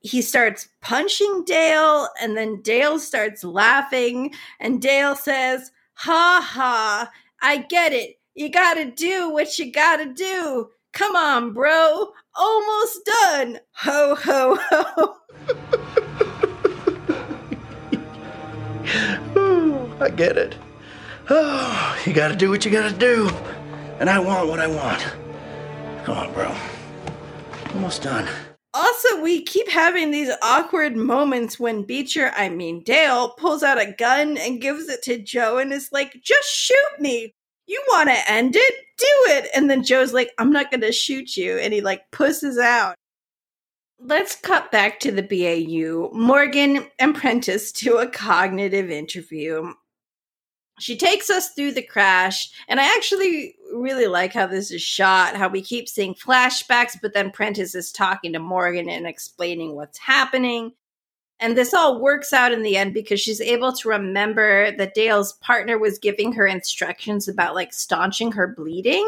He 0.00 0.22
starts 0.22 0.68
punching 0.80 1.42
Dale, 1.44 2.08
and 2.22 2.36
then 2.36 2.62
Dale 2.62 3.00
starts 3.00 3.42
laughing, 3.42 4.32
and 4.60 4.80
Dale 4.80 5.16
says, 5.16 5.72
Ha 5.94 6.40
ha, 6.48 7.10
I 7.42 7.58
get 7.58 7.92
it. 7.92 8.20
You 8.34 8.50
gotta 8.50 8.84
do 8.84 9.30
what 9.30 9.58
you 9.58 9.72
gotta 9.72 10.06
do. 10.06 10.68
Come 10.92 11.16
on, 11.16 11.52
bro. 11.52 12.12
Almost 12.36 13.00
done. 13.04 13.58
Ho, 13.72 14.14
ho, 14.14 14.58
ho. 14.70 15.16
I 20.00 20.10
get 20.10 20.36
it. 20.36 20.54
Oh, 21.28 21.98
you 22.06 22.12
gotta 22.12 22.36
do 22.36 22.48
what 22.48 22.64
you 22.64 22.70
gotta 22.70 22.94
do. 22.94 23.28
And 23.98 24.08
I 24.08 24.20
want 24.20 24.48
what 24.48 24.60
I 24.60 24.68
want. 24.68 25.04
Come 26.06 26.18
on, 26.18 26.32
bro. 26.34 26.54
Almost 27.74 28.02
done. 28.02 28.28
Also, 28.72 29.20
we 29.20 29.42
keep 29.42 29.68
having 29.68 30.12
these 30.12 30.30
awkward 30.40 30.96
moments 30.96 31.58
when 31.58 31.82
Beecher, 31.82 32.30
I 32.36 32.48
mean 32.48 32.84
Dale, 32.84 33.30
pulls 33.30 33.64
out 33.64 33.80
a 33.80 33.90
gun 33.90 34.38
and 34.38 34.60
gives 34.60 34.88
it 34.88 35.02
to 35.02 35.18
Joe 35.18 35.58
and 35.58 35.72
is 35.72 35.88
like, 35.90 36.22
just 36.22 36.48
shoot 36.48 37.00
me. 37.00 37.34
You 37.66 37.82
want 37.88 38.08
to 38.08 38.30
end 38.30 38.54
it? 38.54 38.74
Do 38.96 39.32
it. 39.32 39.48
And 39.52 39.68
then 39.68 39.82
Joe's 39.82 40.12
like, 40.12 40.30
I'm 40.38 40.52
not 40.52 40.70
going 40.70 40.82
to 40.82 40.92
shoot 40.92 41.36
you. 41.36 41.58
And 41.58 41.74
he 41.74 41.80
like 41.80 42.08
pusses 42.12 42.56
out. 42.56 42.94
Let's 43.98 44.36
cut 44.36 44.70
back 44.70 45.00
to 45.00 45.10
the 45.10 45.24
BAU. 45.24 46.16
Morgan 46.16 46.86
and 47.00 47.16
Prentiss 47.16 47.72
a 47.84 48.06
cognitive 48.06 48.92
interview. 48.92 49.72
She 50.78 50.96
takes 50.96 51.30
us 51.30 51.50
through 51.50 51.72
the 51.72 51.82
crash, 51.82 52.50
and 52.68 52.78
I 52.78 52.84
actually 52.84 53.56
really 53.80 54.06
like 54.06 54.32
how 54.32 54.46
this 54.46 54.70
is 54.70 54.82
shot, 54.82 55.36
how 55.36 55.48
we 55.48 55.62
keep 55.62 55.88
seeing 55.88 56.14
flashbacks, 56.14 56.96
but 57.00 57.14
then 57.14 57.30
Prentiss 57.30 57.74
is 57.74 57.92
talking 57.92 58.32
to 58.32 58.38
Morgan 58.38 58.88
and 58.88 59.06
explaining 59.06 59.74
what's 59.74 59.98
happening. 59.98 60.72
And 61.38 61.56
this 61.56 61.74
all 61.74 62.00
works 62.00 62.32
out 62.32 62.52
in 62.52 62.62
the 62.62 62.76
end 62.76 62.94
because 62.94 63.20
she's 63.20 63.40
able 63.40 63.72
to 63.72 63.88
remember 63.88 64.74
that 64.76 64.94
Dale's 64.94 65.34
partner 65.34 65.78
was 65.78 65.98
giving 65.98 66.32
her 66.32 66.46
instructions 66.46 67.28
about 67.28 67.54
like 67.54 67.72
staunching 67.72 68.32
her 68.32 68.46
bleeding. 68.46 69.06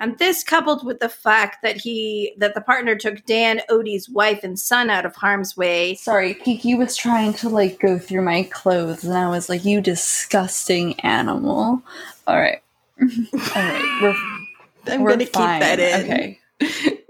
And 0.00 0.16
this 0.18 0.44
coupled 0.44 0.86
with 0.86 1.00
the 1.00 1.08
fact 1.08 1.56
that 1.64 1.76
he 1.76 2.32
that 2.38 2.54
the 2.54 2.60
partner 2.60 2.94
took 2.94 3.24
Dan 3.26 3.60
Odie's 3.68 4.08
wife 4.08 4.44
and 4.44 4.56
son 4.56 4.90
out 4.90 5.04
of 5.04 5.16
harm's 5.16 5.56
way. 5.56 5.96
Sorry, 5.96 6.34
Kiki 6.34 6.76
was 6.76 6.96
trying 6.96 7.34
to 7.34 7.48
like 7.48 7.80
go 7.80 7.98
through 7.98 8.22
my 8.22 8.44
clothes 8.44 9.02
and 9.02 9.14
I 9.14 9.28
was 9.28 9.48
like, 9.48 9.64
You 9.64 9.80
disgusting 9.80 10.98
animal. 11.00 11.82
Alright. 12.28 12.62
Alright, 13.00 14.02
we're 14.02 14.14
I'm 14.86 15.02
we're 15.02 15.10
gonna 15.10 15.24
keep 15.24 15.32
that 15.34 15.78
in. 15.78 16.04
Okay. 16.04 16.38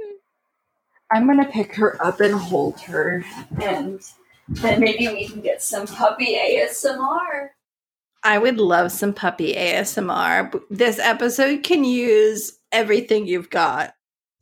I'm 1.10 1.26
gonna 1.26 1.50
pick 1.50 1.74
her 1.76 2.04
up 2.04 2.20
and 2.20 2.34
hold 2.34 2.80
her 2.80 3.24
and 3.60 4.00
then 4.48 4.80
maybe 4.80 5.08
we 5.08 5.28
can 5.28 5.40
get 5.40 5.62
some 5.62 5.86
puppy 5.86 6.36
ASMR. 6.36 7.50
I 8.24 8.38
would 8.38 8.58
love 8.58 8.92
some 8.92 9.12
puppy 9.14 9.54
ASMR. 9.54 10.60
This 10.70 10.98
episode 10.98 11.62
can 11.62 11.84
use 11.84 12.58
everything 12.72 13.26
you've 13.26 13.50
got. 13.50 13.94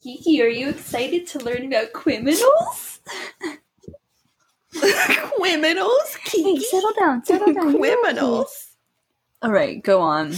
Kiki, 0.02 0.40
are 0.42 0.48
you 0.48 0.68
excited 0.68 1.26
to 1.28 1.40
learn 1.40 1.66
about 1.66 1.92
criminals? 1.92 3.00
Criminals? 5.38 6.16
Hey, 6.26 6.58
settle 6.58 6.92
down, 6.98 7.24
settle 7.24 7.52
down. 7.52 7.78
Criminals. 7.78 8.76
All 9.42 9.50
right, 9.50 9.82
go 9.82 10.00
on. 10.02 10.34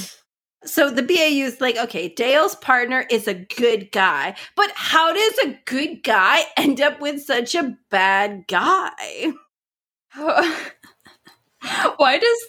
So 0.64 0.90
the 0.90 1.02
BAU 1.02 1.46
is 1.46 1.60
like, 1.60 1.76
okay, 1.76 2.08
Dale's 2.08 2.56
partner 2.56 3.06
is 3.10 3.28
a 3.28 3.34
good 3.34 3.92
guy, 3.92 4.34
but 4.56 4.70
how 4.74 5.12
does 5.12 5.38
a 5.38 5.58
good 5.66 6.02
guy 6.02 6.40
end 6.56 6.80
up 6.80 7.00
with 7.00 7.22
such 7.22 7.54
a 7.54 7.76
bad 7.90 8.46
guy? 8.48 9.32
Why 11.96 12.18
does 12.18 12.46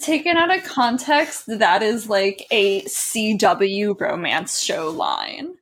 taken 0.00 0.36
out 0.36 0.56
of 0.56 0.64
context 0.64 1.46
that 1.46 1.82
is 1.82 2.08
like 2.08 2.46
a 2.50 2.82
CW 2.82 3.98
romance 4.00 4.60
show 4.60 4.90
line? 4.90 5.56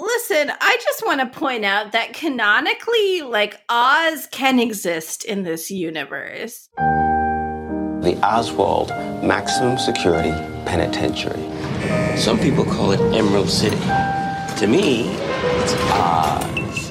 listen, 0.00 0.52
I 0.60 0.78
just 0.82 1.04
want 1.04 1.20
to 1.20 1.38
point 1.38 1.64
out 1.64 1.92
that 1.92 2.14
canonically, 2.14 3.22
like, 3.22 3.60
Oz 3.68 4.28
can 4.30 4.58
exist 4.58 5.24
in 5.24 5.42
this 5.42 5.70
universe. 5.70 6.68
The 8.04 8.22
Oswald 8.22 8.90
Maximum 9.24 9.78
Security 9.78 10.30
Penitentiary. 10.66 11.42
Some 12.18 12.38
people 12.38 12.62
call 12.62 12.92
it 12.92 13.00
Emerald 13.14 13.48
City. 13.48 13.78
To 14.58 14.66
me, 14.66 15.08
it's 15.08 15.72
Oz. 15.90 16.90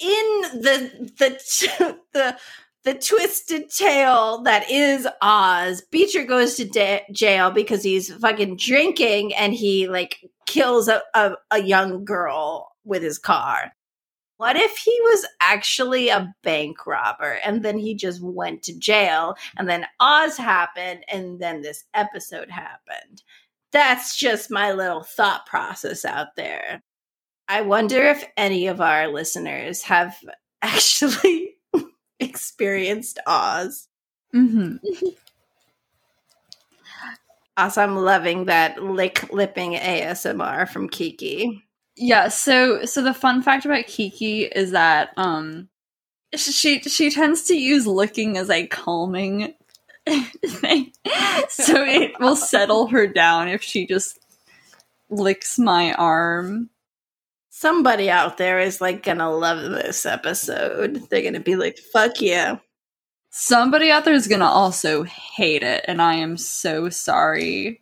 In 0.00 0.60
the 0.60 1.12
the 1.16 1.96
the 2.12 2.36
the 2.82 2.94
twisted 2.94 3.70
tale 3.70 4.42
that 4.42 4.68
is 4.68 5.06
Oz, 5.22 5.84
Beecher 5.92 6.24
goes 6.24 6.56
to 6.56 6.64
da- 6.64 7.04
jail 7.12 7.52
because 7.52 7.84
he's 7.84 8.12
fucking 8.12 8.56
drinking 8.56 9.32
and 9.36 9.54
he 9.54 9.86
like 9.86 10.28
kills 10.46 10.88
a, 10.88 11.02
a, 11.14 11.36
a 11.52 11.62
young 11.62 12.04
girl 12.04 12.72
with 12.84 13.04
his 13.04 13.20
car. 13.20 13.70
What 14.42 14.56
if 14.56 14.76
he 14.76 14.98
was 15.02 15.24
actually 15.40 16.08
a 16.08 16.34
bank 16.42 16.84
robber 16.84 17.38
and 17.44 17.62
then 17.62 17.78
he 17.78 17.94
just 17.94 18.20
went 18.20 18.64
to 18.64 18.76
jail 18.76 19.36
and 19.56 19.68
then 19.68 19.86
Oz 20.00 20.36
happened 20.36 21.04
and 21.06 21.38
then 21.38 21.62
this 21.62 21.84
episode 21.94 22.50
happened? 22.50 23.22
That's 23.70 24.16
just 24.18 24.50
my 24.50 24.72
little 24.72 25.04
thought 25.04 25.46
process 25.46 26.04
out 26.04 26.34
there. 26.34 26.82
I 27.46 27.60
wonder 27.60 28.02
if 28.02 28.24
any 28.36 28.66
of 28.66 28.80
our 28.80 29.06
listeners 29.06 29.82
have 29.82 30.16
actually 30.62 31.54
experienced 32.18 33.20
Oz. 33.28 33.86
Mm-hmm. 34.34 34.78
I'm 37.56 37.94
loving 37.94 38.46
that 38.46 38.82
lick 38.82 39.32
lipping 39.32 39.74
ASMR 39.74 40.68
from 40.68 40.88
Kiki. 40.88 41.62
Yeah, 41.96 42.28
so 42.28 42.84
so 42.84 43.02
the 43.02 43.14
fun 43.14 43.42
fact 43.42 43.64
about 43.64 43.86
Kiki 43.86 44.44
is 44.44 44.70
that 44.70 45.10
um 45.16 45.68
she 46.34 46.80
she 46.80 47.10
tends 47.10 47.44
to 47.44 47.54
use 47.54 47.86
licking 47.86 48.38
as 48.38 48.50
a 48.50 48.66
calming 48.66 49.54
thing. 50.46 50.92
So 51.48 51.84
it 51.84 52.18
will 52.18 52.36
settle 52.36 52.86
her 52.88 53.06
down 53.06 53.48
if 53.48 53.62
she 53.62 53.86
just 53.86 54.18
licks 55.10 55.58
my 55.58 55.92
arm. 55.94 56.70
Somebody 57.50 58.10
out 58.10 58.38
there 58.38 58.58
is 58.58 58.80
like 58.80 59.02
gonna 59.02 59.30
love 59.30 59.70
this 59.70 60.06
episode. 60.06 61.02
They're 61.10 61.22
gonna 61.22 61.40
be 61.40 61.56
like, 61.56 61.78
fuck 61.78 62.20
yeah. 62.20 62.56
Somebody 63.30 63.90
out 63.90 64.04
there 64.04 64.14
is 64.14 64.26
gonna 64.28 64.46
also 64.46 65.04
hate 65.04 65.62
it, 65.62 65.84
and 65.86 66.00
I 66.02 66.14
am 66.14 66.36
so 66.36 66.88
sorry. 66.88 67.80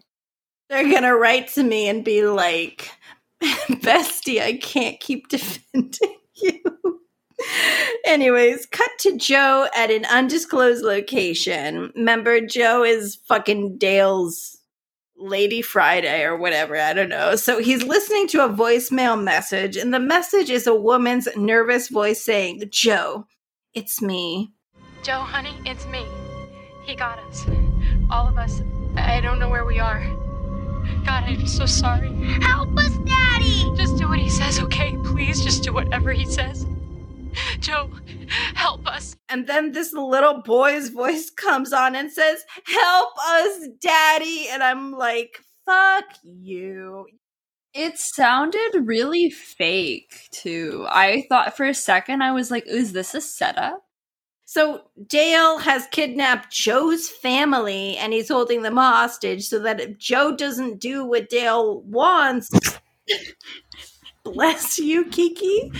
They're 0.69 0.91
gonna 0.91 1.17
write 1.17 1.49
to 1.55 1.63
me 1.63 1.89
and 1.89 2.05
be 2.05 2.25
like, 2.25 2.91
Bestie, 3.71 4.41
I 4.41 4.55
can't 4.55 5.01
keep 5.01 5.29
defending 5.29 6.17
you. 6.35 7.01
Anyways, 8.05 8.67
cut 8.67 8.91
to 9.01 9.17
Joe 9.17 9.67
at 9.75 9.91
an 9.91 10.05
undisclosed 10.05 10.85
location. 10.85 11.91
Remember, 11.95 12.41
Joe 12.41 12.85
is 12.85 13.17
fucking 13.27 13.79
Dale's 13.79 14.59
Lady 15.17 15.63
Friday 15.63 16.23
or 16.23 16.37
whatever. 16.37 16.77
I 16.77 16.93
don't 16.93 17.09
know. 17.09 17.37
So 17.37 17.61
he's 17.61 17.83
listening 17.83 18.27
to 18.29 18.45
a 18.45 18.49
voicemail 18.49 19.23
message, 19.23 19.77
and 19.77 19.93
the 19.93 20.01
message 20.01 20.51
is 20.51 20.67
a 20.67 20.75
woman's 20.75 21.29
nervous 21.37 21.89
voice 21.89 22.23
saying, 22.23 22.65
Joe, 22.71 23.27
it's 23.75 24.03
me. 24.03 24.53
Joe, 25.03 25.21
honey, 25.21 25.55
it's 25.65 25.87
me. 25.87 26.05
He 26.85 26.95
got 26.95 27.19
us. 27.21 27.47
All 28.11 28.27
of 28.27 28.37
us. 28.37 28.63
I 28.97 29.21
don't 29.21 29.39
know 29.39 29.49
where 29.49 29.65
we 29.65 29.79
are. 29.79 30.20
God, 31.05 31.25
I'm 31.25 31.47
so 31.47 31.67
sorry. 31.67 32.13
Help 32.41 32.77
us, 32.77 32.97
Daddy! 32.99 33.73
Just 33.77 33.97
do 33.97 34.09
what 34.09 34.19
he 34.19 34.29
says, 34.29 34.61
okay? 34.61 34.97
Please, 35.05 35.43
just 35.43 35.63
do 35.63 35.73
whatever 35.73 36.13
he 36.13 36.27
says. 36.27 36.67
Joe, 37.61 37.91
help 38.55 38.87
us. 38.87 39.17
And 39.29 39.47
then 39.47 39.73
this 39.73 39.93
little 39.93 40.43
boy's 40.43 40.89
voice 40.89 41.31
comes 41.31 41.73
on 41.73 41.95
and 41.95 42.11
says, 42.11 42.45
Help 42.67 43.13
us, 43.19 43.69
Daddy. 43.81 44.49
And 44.51 44.63
I'm 44.63 44.93
like, 44.93 45.39
Fuck 45.67 46.05
you. 46.25 47.07
It 47.73 47.97
sounded 47.99 48.71
really 48.83 49.31
fake 49.31 50.29
too. 50.33 50.87
I 50.89 51.27
thought 51.29 51.57
for 51.57 51.65
a 51.67 51.75
second 51.75 52.23
I 52.23 52.33
was 52.33 52.51
like, 52.51 52.67
is 52.67 52.93
this 52.93 53.15
a 53.15 53.21
setup? 53.21 53.85
So 54.51 54.81
Dale 55.07 55.59
has 55.59 55.87
kidnapped 55.93 56.51
Joe's 56.53 57.09
family 57.09 57.97
and 57.97 58.13
he's 58.13 58.29
holding 58.29 58.63
them 58.63 58.79
hostage 58.79 59.47
so 59.47 59.61
that 59.61 59.79
if 59.79 59.97
Joe 59.97 60.35
doesn't 60.35 60.81
do 60.81 61.05
what 61.05 61.29
Dale 61.29 61.83
wants, 61.83 62.51
bless 64.25 64.77
you, 64.77 65.05
Kiki, 65.05 65.71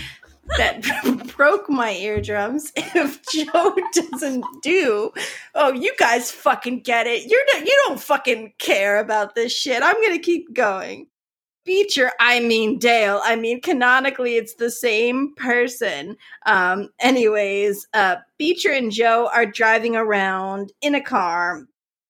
that 0.57 0.85
broke 1.35 1.69
my 1.69 1.91
eardrums. 1.91 2.71
If 2.77 3.21
Joe 3.29 3.75
doesn't 3.93 4.45
do, 4.63 5.11
oh, 5.53 5.73
you 5.73 5.93
guys 5.99 6.31
fucking 6.31 6.83
get 6.83 7.07
it. 7.07 7.29
You're 7.29 7.45
not, 7.53 7.67
you 7.67 7.77
don't 7.87 7.99
fucking 7.99 8.53
care 8.57 8.99
about 8.99 9.35
this 9.35 9.51
shit. 9.51 9.83
I'm 9.83 10.01
gonna 10.01 10.17
keep 10.17 10.53
going. 10.53 11.07
Beecher, 11.63 12.11
I 12.19 12.39
mean 12.39 12.79
Dale. 12.79 13.21
I 13.23 13.35
mean, 13.35 13.61
canonically, 13.61 14.35
it's 14.35 14.55
the 14.55 14.71
same 14.71 15.33
person. 15.35 16.17
Um, 16.45 16.89
anyways, 16.99 17.87
uh, 17.93 18.17
Beecher 18.37 18.71
and 18.71 18.91
Joe 18.91 19.29
are 19.33 19.45
driving 19.45 19.95
around 19.95 20.73
in 20.81 20.95
a 20.95 21.01
car. 21.01 21.65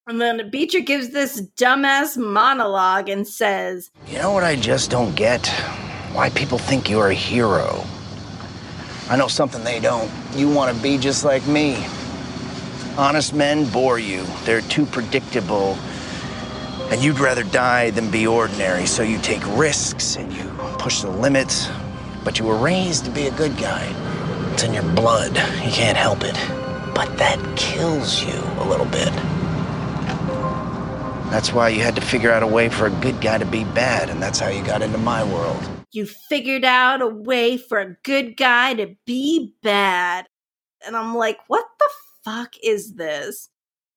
And 0.08 0.20
then 0.20 0.50
Beecher 0.50 0.80
gives 0.80 1.10
this 1.10 1.42
dumbass 1.56 2.16
monologue 2.16 3.08
and 3.08 3.28
says, 3.28 3.90
You 4.08 4.18
know 4.18 4.32
what 4.32 4.42
I 4.42 4.56
just 4.56 4.90
don't 4.90 5.14
get? 5.14 5.46
Why 6.12 6.30
people 6.30 6.58
think 6.58 6.90
you're 6.90 7.08
a 7.08 7.14
hero. 7.14 7.84
I 9.08 9.16
know 9.16 9.28
something 9.28 9.62
they 9.62 9.80
don't. 9.80 10.10
You 10.34 10.50
want 10.50 10.74
to 10.74 10.82
be 10.82 10.96
just 10.98 11.24
like 11.24 11.46
me. 11.46 11.84
Honest 12.96 13.32
men 13.32 13.64
bore 13.70 13.98
you, 13.98 14.24
they're 14.44 14.60
too 14.62 14.86
predictable. 14.86 15.78
And 16.92 17.02
you'd 17.02 17.20
rather 17.20 17.42
die 17.42 17.88
than 17.88 18.10
be 18.10 18.26
ordinary, 18.26 18.84
so 18.84 19.02
you 19.02 19.18
take 19.20 19.40
risks 19.56 20.16
and 20.16 20.30
you 20.30 20.44
push 20.78 21.00
the 21.00 21.10
limits. 21.10 21.70
But 22.22 22.38
you 22.38 22.44
were 22.44 22.58
raised 22.58 23.06
to 23.06 23.10
be 23.10 23.28
a 23.28 23.30
good 23.30 23.56
guy. 23.56 23.86
It's 24.52 24.62
in 24.62 24.74
your 24.74 24.82
blood. 24.82 25.34
You 25.64 25.72
can't 25.72 25.96
help 25.96 26.22
it. 26.22 26.34
But 26.94 27.16
that 27.16 27.40
kills 27.56 28.22
you 28.22 28.38
a 28.58 28.68
little 28.68 28.84
bit. 28.84 29.10
That's 31.32 31.50
why 31.50 31.70
you 31.70 31.80
had 31.80 31.94
to 31.94 32.02
figure 32.02 32.30
out 32.30 32.42
a 32.42 32.46
way 32.46 32.68
for 32.68 32.88
a 32.88 32.90
good 32.90 33.22
guy 33.22 33.38
to 33.38 33.46
be 33.46 33.64
bad, 33.64 34.10
and 34.10 34.22
that's 34.22 34.38
how 34.38 34.48
you 34.48 34.62
got 34.62 34.82
into 34.82 34.98
my 34.98 35.24
world. 35.24 35.66
You 35.92 36.04
figured 36.04 36.66
out 36.66 37.00
a 37.00 37.08
way 37.08 37.56
for 37.56 37.80
a 37.80 37.96
good 38.04 38.36
guy 38.36 38.74
to 38.74 38.94
be 39.06 39.54
bad. 39.62 40.26
And 40.86 40.94
I'm 40.94 41.14
like, 41.14 41.38
what 41.48 41.64
the 41.78 41.88
fuck 42.22 42.52
is 42.62 42.96
this? 42.96 43.48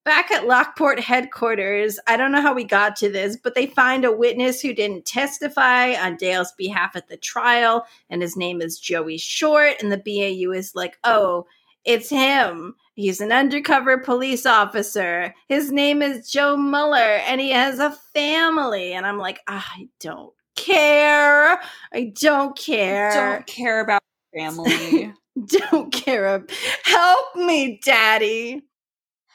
Back 0.06 0.30
at 0.30 0.46
Lockport 0.46 1.00
headquarters, 1.00 1.98
I 2.06 2.16
don't 2.16 2.30
know 2.30 2.40
how 2.40 2.54
we 2.54 2.62
got 2.62 2.94
to 2.98 3.10
this, 3.10 3.36
but 3.36 3.56
they 3.56 3.66
find 3.66 4.04
a 4.04 4.12
witness 4.12 4.60
who 4.60 4.72
didn't 4.72 5.04
testify 5.04 5.94
on 5.94 6.14
Dale's 6.14 6.52
behalf 6.56 6.94
at 6.94 7.08
the 7.08 7.16
trial, 7.16 7.84
and 8.08 8.22
his 8.22 8.36
name 8.36 8.62
is 8.62 8.78
Joey 8.78 9.18
Short. 9.18 9.82
And 9.82 9.90
the 9.90 9.96
BAU 9.96 10.52
is 10.52 10.76
like, 10.76 10.96
oh, 11.02 11.48
it's 11.84 12.08
him. 12.08 12.76
He's 12.94 13.20
an 13.20 13.32
undercover 13.32 13.98
police 13.98 14.46
officer. 14.46 15.34
His 15.48 15.72
name 15.72 16.02
is 16.02 16.30
Joe 16.30 16.56
Muller, 16.56 16.98
and 16.98 17.40
he 17.40 17.50
has 17.50 17.80
a 17.80 17.90
family. 18.14 18.92
And 18.92 19.04
I'm 19.04 19.18
like, 19.18 19.40
ah, 19.48 19.68
I 19.76 19.88
don't 19.98 20.32
care. 20.54 21.60
I 21.92 22.12
don't 22.20 22.56
care. 22.56 23.10
I 23.10 23.32
Don't 23.34 23.46
care 23.48 23.80
about 23.80 24.02
family. 24.32 25.12
don't 25.68 25.92
care. 25.92 26.46
Help 26.84 27.34
me, 27.34 27.80
Daddy. 27.84 28.62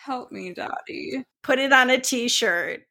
Help 0.03 0.31
me, 0.31 0.53
Daddy. 0.53 1.23
Put 1.43 1.59
it 1.59 1.71
on 1.71 1.91
a 1.91 1.99
t-shirt. 1.99 2.81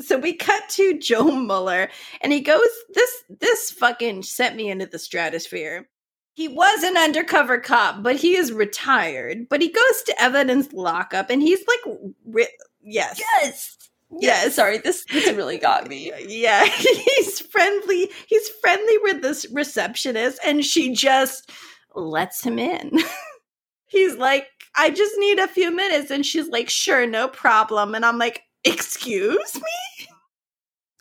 So 0.00 0.18
we 0.18 0.34
cut 0.34 0.62
to 0.70 0.98
Joe 0.98 1.30
Muller, 1.30 1.88
and 2.20 2.32
he 2.32 2.40
goes, 2.40 2.66
"This 2.94 3.22
this 3.28 3.70
fucking 3.70 4.22
sent 4.22 4.56
me 4.56 4.70
into 4.70 4.86
the 4.86 4.98
stratosphere." 4.98 5.88
He 6.32 6.48
was 6.48 6.82
an 6.82 6.96
undercover 6.96 7.60
cop, 7.60 8.02
but 8.02 8.16
he 8.16 8.34
is 8.36 8.50
retired. 8.50 9.48
But 9.48 9.60
he 9.60 9.68
goes 9.68 10.02
to 10.06 10.20
evidence 10.20 10.72
lockup, 10.72 11.30
and 11.30 11.42
he's 11.42 11.60
like, 11.68 11.96
ri- 12.24 12.58
"Yes, 12.82 13.20
yes, 13.20 13.76
yes." 14.20 14.54
Sorry, 14.54 14.78
this 14.78 15.04
this 15.12 15.30
really 15.32 15.58
got 15.58 15.86
me. 15.86 16.12
Yeah, 16.26 16.64
he's 17.16 17.40
friendly. 17.40 18.10
He's 18.26 18.48
friendly 18.62 18.98
with 19.02 19.22
this 19.22 19.46
receptionist, 19.52 20.40
and 20.44 20.64
she 20.64 20.94
just 20.94 21.52
lets 21.94 22.42
him 22.42 22.58
in. 22.58 22.98
he's 23.86 24.16
like, 24.16 24.48
I 24.76 24.90
just 24.90 25.14
need 25.18 25.38
a 25.38 25.48
few 25.48 25.74
minutes. 25.74 26.10
And 26.10 26.24
she's 26.24 26.48
like, 26.48 26.68
sure, 26.68 27.06
no 27.06 27.28
problem. 27.28 27.94
And 27.94 28.04
I'm 28.04 28.18
like, 28.18 28.42
excuse 28.64 29.54
me? 29.54 30.06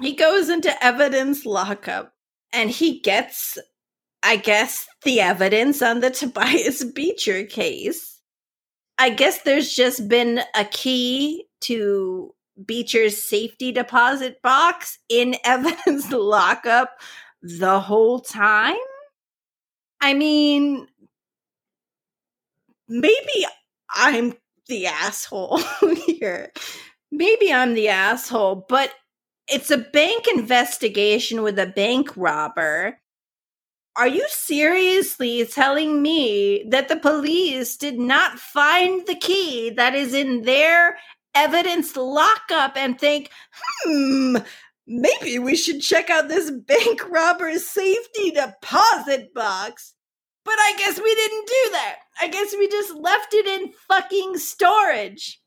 He 0.01 0.15
goes 0.15 0.49
into 0.49 0.83
evidence 0.83 1.45
lockup 1.45 2.13
and 2.51 2.69
he 2.69 2.99
gets, 2.99 3.57
I 4.21 4.35
guess, 4.35 4.87
the 5.03 5.21
evidence 5.21 5.81
on 5.81 5.99
the 6.01 6.09
Tobias 6.11 6.83
Beecher 6.83 7.45
case. 7.45 8.19
I 8.97 9.09
guess 9.09 9.41
there's 9.41 9.73
just 9.73 10.07
been 10.07 10.41
a 10.55 10.65
key 10.65 11.45
to 11.61 12.33
Beecher's 12.63 13.27
safety 13.27 13.71
deposit 13.71 14.41
box 14.41 14.99
in 15.09 15.35
evidence 15.45 16.11
lockup 16.11 16.91
the 17.41 17.79
whole 17.79 18.19
time? 18.19 18.75
I 20.01 20.13
mean, 20.13 20.87
maybe 22.87 23.45
I'm 23.93 24.33
the 24.67 24.87
asshole 24.87 25.59
here. 26.05 26.51
Maybe 27.11 27.53
I'm 27.53 27.73
the 27.73 27.89
asshole, 27.89 28.65
but 28.67 28.91
it's 29.47 29.71
a 29.71 29.77
bank 29.77 30.27
investigation 30.27 31.43
with 31.43 31.59
a 31.59 31.67
bank 31.67 32.15
robber. 32.15 32.97
Are 33.95 34.07
you 34.07 34.25
seriously 34.29 35.45
telling 35.45 36.01
me 36.01 36.65
that 36.69 36.87
the 36.87 36.95
police 36.95 37.77
did 37.77 37.99
not 37.99 38.39
find 38.39 39.05
the 39.05 39.15
key 39.15 39.69
that 39.71 39.93
is 39.93 40.13
in 40.15 40.41
their 40.41 40.97
evidence 41.35 41.95
lockup 41.95 42.75
and 42.75 42.99
think, 42.99 43.29
hmm, 43.83 44.37
maybe 44.87 45.37
we 45.37 45.55
should 45.55 45.81
check 45.81 46.09
out 46.09 46.27
this 46.27 46.49
bank 46.49 47.07
robber's 47.09 47.67
safety 47.67 48.31
deposit 48.31 49.33
box? 49.35 49.93
But 50.45 50.55
I 50.57 50.73
guess 50.77 50.99
we 50.99 51.15
didn't 51.15 51.47
do 51.47 51.71
that. 51.71 51.95
I 52.21 52.27
guess 52.27 52.53
we 52.53 52.67
just 52.67 52.95
left 52.95 53.33
it 53.33 53.47
in 53.47 53.73
fucking 53.87 54.37
storage. 54.37 55.41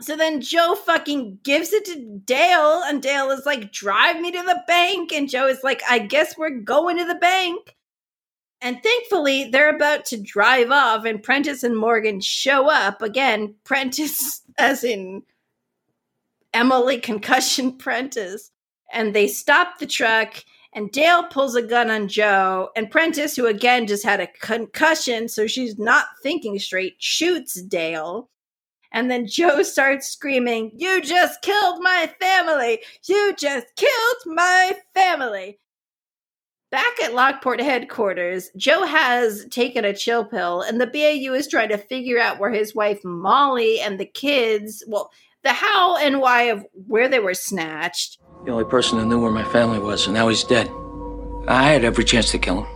So 0.00 0.16
then 0.16 0.40
Joe 0.40 0.74
fucking 0.74 1.38
gives 1.42 1.72
it 1.72 1.84
to 1.86 2.20
Dale, 2.24 2.82
and 2.84 3.02
Dale 3.02 3.30
is 3.30 3.46
like, 3.46 3.72
drive 3.72 4.20
me 4.20 4.32
to 4.32 4.42
the 4.42 4.62
bank. 4.66 5.12
And 5.12 5.28
Joe 5.28 5.46
is 5.46 5.62
like, 5.62 5.82
I 5.88 5.98
guess 5.98 6.36
we're 6.36 6.58
going 6.58 6.98
to 6.98 7.04
the 7.04 7.14
bank. 7.14 7.76
And 8.60 8.82
thankfully, 8.82 9.50
they're 9.50 9.74
about 9.74 10.04
to 10.06 10.20
drive 10.20 10.70
off, 10.70 11.04
and 11.04 11.22
Prentiss 11.22 11.62
and 11.62 11.76
Morgan 11.76 12.20
show 12.20 12.70
up. 12.70 13.02
Again, 13.02 13.54
Prentiss, 13.64 14.42
as 14.58 14.84
in 14.84 15.22
Emily 16.52 16.98
Concussion 16.98 17.72
Prentiss. 17.78 18.50
And 18.92 19.14
they 19.14 19.26
stop 19.26 19.78
the 19.78 19.86
truck, 19.86 20.44
and 20.74 20.90
Dale 20.90 21.24
pulls 21.24 21.54
a 21.54 21.62
gun 21.62 21.90
on 21.90 22.08
Joe. 22.08 22.70
And 22.74 22.90
Prentiss, 22.90 23.36
who 23.36 23.46
again 23.46 23.86
just 23.86 24.04
had 24.04 24.20
a 24.20 24.26
concussion, 24.26 25.28
so 25.28 25.46
she's 25.46 25.78
not 25.78 26.06
thinking 26.22 26.58
straight, 26.58 26.96
shoots 26.98 27.62
Dale. 27.62 28.28
And 28.92 29.10
then 29.10 29.26
Joe 29.26 29.62
starts 29.64 30.08
screaming, 30.08 30.72
You 30.74 31.00
just 31.00 31.42
killed 31.42 31.78
my 31.80 32.12
family! 32.20 32.80
You 33.04 33.34
just 33.38 33.66
killed 33.76 34.34
my 34.34 34.72
family! 34.94 35.60
Back 36.70 37.00
at 37.04 37.14
Lockport 37.14 37.60
headquarters, 37.60 38.50
Joe 38.56 38.84
has 38.84 39.46
taken 39.50 39.84
a 39.84 39.94
chill 39.94 40.24
pill, 40.24 40.60
and 40.60 40.80
the 40.80 40.88
BAU 40.88 41.32
is 41.32 41.46
trying 41.46 41.68
to 41.68 41.78
figure 41.78 42.18
out 42.18 42.40
where 42.40 42.50
his 42.50 42.74
wife 42.74 42.98
Molly 43.04 43.78
and 43.78 44.00
the 44.00 44.04
kids, 44.04 44.82
well, 44.88 45.12
the 45.44 45.52
how 45.52 45.96
and 45.96 46.20
why 46.20 46.44
of 46.44 46.66
where 46.72 47.08
they 47.08 47.20
were 47.20 47.34
snatched. 47.34 48.18
The 48.44 48.50
only 48.50 48.64
person 48.64 48.98
who 48.98 49.06
knew 49.06 49.20
where 49.20 49.30
my 49.30 49.44
family 49.44 49.78
was, 49.78 50.06
and 50.06 50.14
now 50.14 50.28
he's 50.28 50.44
dead. 50.44 50.70
I 51.48 51.62
had 51.62 51.82
every 51.82 52.04
chance 52.04 52.30
to 52.32 52.38
kill 52.38 52.64
him, 52.64 52.66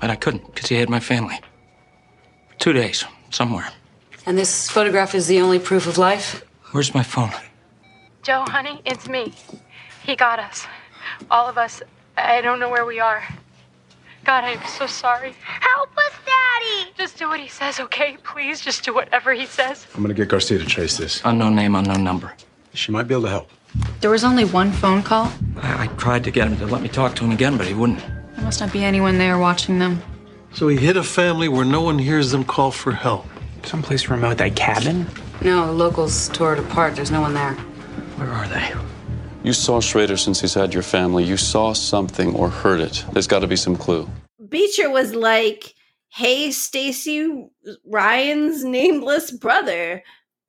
but 0.00 0.10
I 0.10 0.16
couldn't 0.16 0.54
because 0.54 0.68
he 0.68 0.76
had 0.76 0.90
my 0.90 1.00
family. 1.00 1.40
Two 2.58 2.74
days, 2.74 3.04
somewhere. 3.30 3.68
And 4.26 4.36
this 4.36 4.68
photograph 4.68 5.14
is 5.14 5.28
the 5.28 5.40
only 5.40 5.58
proof 5.58 5.86
of 5.86 5.96
life? 5.96 6.44
Where's 6.72 6.94
my 6.94 7.02
phone? 7.02 7.30
Joe, 8.22 8.44
honey, 8.48 8.82
it's 8.84 9.08
me. 9.08 9.32
He 10.04 10.14
got 10.14 10.38
us. 10.38 10.66
All 11.30 11.48
of 11.48 11.56
us. 11.56 11.82
I 12.18 12.40
don't 12.42 12.60
know 12.60 12.68
where 12.68 12.84
we 12.84 13.00
are. 13.00 13.22
God, 14.24 14.44
I'm 14.44 14.66
so 14.66 14.86
sorry. 14.86 15.34
Help 15.42 15.96
us, 15.96 16.12
Daddy! 16.26 16.90
Just 16.98 17.16
do 17.16 17.28
what 17.28 17.40
he 17.40 17.48
says, 17.48 17.78
okay? 17.80 18.18
Please, 18.24 18.60
just 18.60 18.84
do 18.84 18.92
whatever 18.92 19.32
he 19.32 19.46
says. 19.46 19.86
I'm 19.94 20.02
gonna 20.02 20.14
get 20.14 20.28
Garcia 20.28 20.58
to 20.58 20.66
trace 20.66 20.96
this. 20.96 21.22
Unknown 21.24 21.54
name, 21.54 21.74
unknown 21.76 22.02
number. 22.02 22.34
She 22.74 22.92
might 22.92 23.04
be 23.04 23.14
able 23.14 23.24
to 23.24 23.30
help. 23.30 23.50
There 24.00 24.10
was 24.10 24.24
only 24.24 24.44
one 24.44 24.72
phone 24.72 25.02
call. 25.02 25.32
I, 25.56 25.84
I 25.84 25.86
tried 25.96 26.24
to 26.24 26.30
get 26.30 26.48
him 26.48 26.56
to 26.58 26.66
let 26.66 26.82
me 26.82 26.88
talk 26.88 27.14
to 27.16 27.24
him 27.24 27.32
again, 27.32 27.56
but 27.56 27.66
he 27.66 27.74
wouldn't. 27.74 28.00
There 28.00 28.44
must 28.44 28.60
not 28.60 28.72
be 28.72 28.84
anyone 28.84 29.18
there 29.18 29.38
watching 29.38 29.78
them. 29.78 30.02
So 30.52 30.68
he 30.68 30.76
hit 30.76 30.96
a 30.96 31.02
family 31.02 31.48
where 31.48 31.64
no 31.64 31.82
one 31.82 31.98
hears 31.98 32.30
them 32.30 32.44
call 32.44 32.70
for 32.70 32.92
help. 32.92 33.26
Someplace 33.64 34.08
remote, 34.08 34.38
that 34.38 34.54
cabin? 34.56 35.06
No, 35.42 35.66
the 35.66 35.72
locals 35.72 36.28
tore 36.28 36.52
it 36.54 36.58
apart. 36.58 36.94
There's 36.96 37.10
no 37.10 37.20
one 37.20 37.34
there. 37.34 37.52
Where 38.16 38.30
are 38.30 38.48
they? 38.48 38.72
You 39.42 39.52
saw 39.52 39.80
Schrader 39.80 40.16
since 40.16 40.40
he's 40.40 40.54
had 40.54 40.72
your 40.72 40.82
family. 40.82 41.24
You 41.24 41.36
saw 41.36 41.72
something 41.72 42.34
or 42.34 42.48
heard 42.48 42.80
it. 42.80 43.04
There's 43.12 43.26
got 43.26 43.40
to 43.40 43.46
be 43.46 43.56
some 43.56 43.76
clue. 43.76 44.08
Beecher 44.48 44.90
was 44.90 45.14
like, 45.14 45.74
"Hey, 46.08 46.50
Stacy 46.50 47.48
Ryan's 47.84 48.64
nameless 48.64 49.30
brother, 49.30 50.02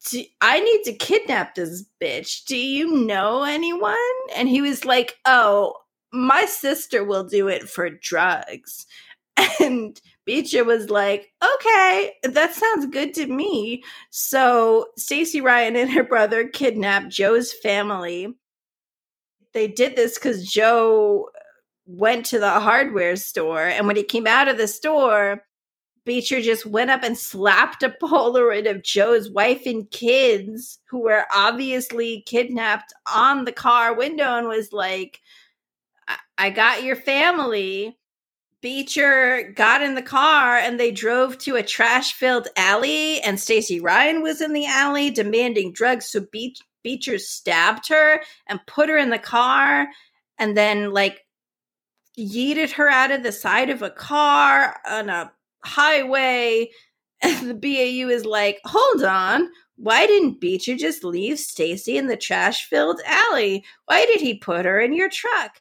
do, 0.10 0.24
I 0.42 0.60
need 0.60 0.84
to 0.86 0.94
kidnap 0.94 1.56
this 1.56 1.86
bitch. 2.02 2.46
Do 2.46 2.58
you 2.58 3.06
know 3.06 3.44
anyone?" 3.44 3.96
And 4.36 4.50
he 4.50 4.62
was 4.62 4.86
like, 4.86 5.16
"Oh, 5.26 5.76
my 6.14 6.46
sister 6.46 7.04
will 7.04 7.24
do 7.24 7.48
it 7.48 7.70
for 7.70 7.90
drugs." 7.90 8.86
And 9.60 10.00
Beecher 10.26 10.64
was 10.64 10.90
like, 10.90 11.32
"Okay, 11.44 12.14
that 12.24 12.54
sounds 12.56 12.88
good 12.88 13.14
to 13.16 13.28
me." 13.28 13.84
So 14.12 14.88
Stacy 14.98 15.42
Ryan 15.42 15.76
and 15.76 15.92
her 15.92 16.04
brother 16.04 16.48
kidnapped 16.48 17.10
Joe's 17.10 17.54
family. 17.54 18.36
They 19.54 19.68
did 19.68 19.96
this 19.96 20.16
because 20.16 20.46
Joe 20.46 21.30
went 21.86 22.26
to 22.28 22.40
the 22.40 22.60
hardware 22.60 23.16
store, 23.16 23.66
and 23.66 23.88
when 23.88 23.96
he 23.96 24.04
came 24.04 24.28
out 24.28 24.48
of 24.48 24.58
the 24.58 24.68
store, 24.68 25.44
Beecher 26.08 26.40
just 26.42 26.66
went 26.66 26.90
up 26.90 27.04
and 27.04 27.18
slapped 27.18 27.84
a 27.84 27.90
Polaroid 28.02 28.68
of 28.68 28.82
Joe's 28.82 29.30
wife 29.30 29.66
and 29.66 29.92
kids, 29.92 30.80
who 30.90 31.02
were 31.02 31.26
obviously 31.36 32.24
kidnapped, 32.26 32.94
on 33.14 33.44
the 33.44 33.52
car 33.52 33.94
window, 33.94 34.38
and 34.38 34.48
was 34.48 34.72
like, 34.72 35.20
"I, 36.08 36.18
I 36.38 36.50
got 36.50 36.84
your 36.84 36.96
family." 36.96 37.98
Beecher 38.62 39.54
got 39.56 39.84
in 39.84 39.94
the 39.94 40.02
car 40.02 40.58
and 40.58 40.80
they 40.80 40.90
drove 40.90 41.38
to 41.40 41.58
a 41.58 41.64
trash 41.64 42.14
filled 42.14 42.48
alley, 42.56 43.22
and 43.22 43.40
Stacy 43.40 43.80
Ryan 43.80 44.24
was 44.24 44.42
in 44.42 44.54
the 44.54 44.66
alley 44.66 45.12
demanding 45.12 45.74
drugs. 45.74 46.06
So 46.06 46.22
Be- 46.32 46.58
Beecher 46.84 47.20
stabbed 47.20 47.90
her 47.90 48.22
and 48.48 48.66
put 48.66 48.90
her 48.90 48.98
in 48.98 49.10
the 49.10 49.20
car 49.20 49.88
and 50.40 50.56
then, 50.56 50.92
like, 50.92 51.26
yeeted 52.18 52.72
her 52.72 52.90
out 52.90 53.12
of 53.12 53.24
the 53.24 53.32
side 53.32 53.70
of 53.70 53.82
a 53.82 53.92
car 53.92 54.80
on 54.90 55.10
a 55.10 55.32
highway. 55.64 56.70
And 57.24 57.50
the 57.50 57.56
BAU 57.56 58.12
is 58.14 58.26
like, 58.26 58.60
hold 58.64 59.04
on. 59.04 59.50
Why 59.78 60.06
didn't 60.06 60.40
Beecher 60.40 60.76
just 60.76 61.04
leave 61.04 61.40
Stacy 61.40 61.98
in 61.98 62.06
the 62.06 62.16
trash 62.16 62.68
filled 62.70 63.02
alley? 63.08 63.66
Why 63.86 64.06
did 64.06 64.22
he 64.22 64.38
put 64.38 64.66
her 64.66 64.80
in 64.80 64.94
your 64.94 65.10
truck? 65.10 65.60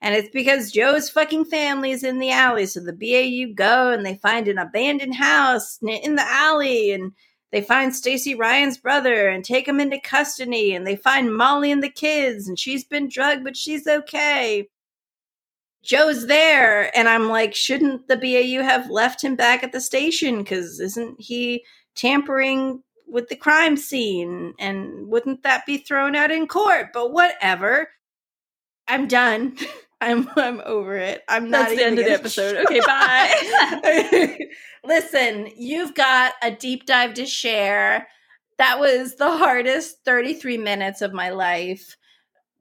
And 0.00 0.14
it's 0.14 0.30
because 0.30 0.70
Joe's 0.70 1.10
fucking 1.10 1.46
family 1.46 1.90
is 1.90 2.04
in 2.04 2.18
the 2.18 2.30
alley. 2.30 2.66
So 2.66 2.80
the 2.80 2.92
BAU 2.92 3.54
go 3.54 3.90
and 3.90 4.06
they 4.06 4.16
find 4.16 4.46
an 4.46 4.58
abandoned 4.58 5.16
house 5.16 5.78
in 5.82 6.14
the 6.14 6.28
alley 6.28 6.92
and 6.92 7.12
they 7.50 7.62
find 7.62 7.94
Stacy 7.94 8.34
Ryan's 8.34 8.78
brother 8.78 9.28
and 9.28 9.44
take 9.44 9.66
him 9.66 9.80
into 9.80 10.00
custody 10.00 10.74
and 10.74 10.86
they 10.86 10.96
find 10.96 11.34
Molly 11.34 11.72
and 11.72 11.82
the 11.82 11.90
kids 11.90 12.46
and 12.46 12.58
she's 12.58 12.84
been 12.84 13.08
drugged 13.08 13.42
but 13.42 13.56
she's 13.56 13.86
okay. 13.86 14.68
Joe's 15.82 16.26
there 16.26 16.96
and 16.96 17.08
I'm 17.08 17.28
like 17.28 17.54
shouldn't 17.54 18.08
the 18.08 18.16
BAU 18.16 18.62
have 18.62 18.90
left 18.90 19.22
him 19.22 19.36
back 19.36 19.62
at 19.62 19.72
the 19.72 19.80
station 19.80 20.44
cuz 20.44 20.80
isn't 20.80 21.20
he 21.20 21.64
tampering 21.94 22.82
with 23.06 23.28
the 23.28 23.36
crime 23.36 23.76
scene 23.76 24.54
and 24.58 25.08
wouldn't 25.08 25.42
that 25.42 25.64
be 25.66 25.78
thrown 25.78 26.14
out 26.14 26.30
in 26.30 26.46
court 26.46 26.88
but 26.92 27.12
whatever 27.12 27.88
I'm 28.88 29.06
done. 29.06 29.56
I'm 30.00 30.30
I'm 30.36 30.62
over 30.64 30.96
it. 30.96 31.22
I'm 31.28 31.50
not 31.50 31.70
That's 31.70 31.76
the 31.76 31.84
end 31.84 31.98
of 31.98 32.04
the 32.04 32.12
episode. 32.12 32.56
Okay, 32.56 32.80
bye. 32.86 34.38
Listen, 34.84 35.48
you've 35.56 35.94
got 35.94 36.34
a 36.40 36.52
deep 36.52 36.86
dive 36.86 37.14
to 37.14 37.26
share. 37.26 38.06
That 38.58 38.78
was 38.78 39.16
the 39.16 39.36
hardest 39.36 40.04
33 40.04 40.56
minutes 40.56 41.02
of 41.02 41.12
my 41.12 41.30
life. 41.30 41.96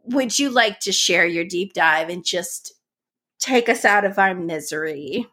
Would 0.05 0.39
you 0.39 0.49
like 0.49 0.79
to 0.81 0.91
share 0.91 1.27
your 1.27 1.45
deep 1.45 1.73
dive 1.73 2.09
and 2.09 2.25
just 2.25 2.73
take 3.39 3.69
us 3.69 3.85
out 3.85 4.05
of 4.05 4.17
our 4.17 4.33
misery? 4.33 5.27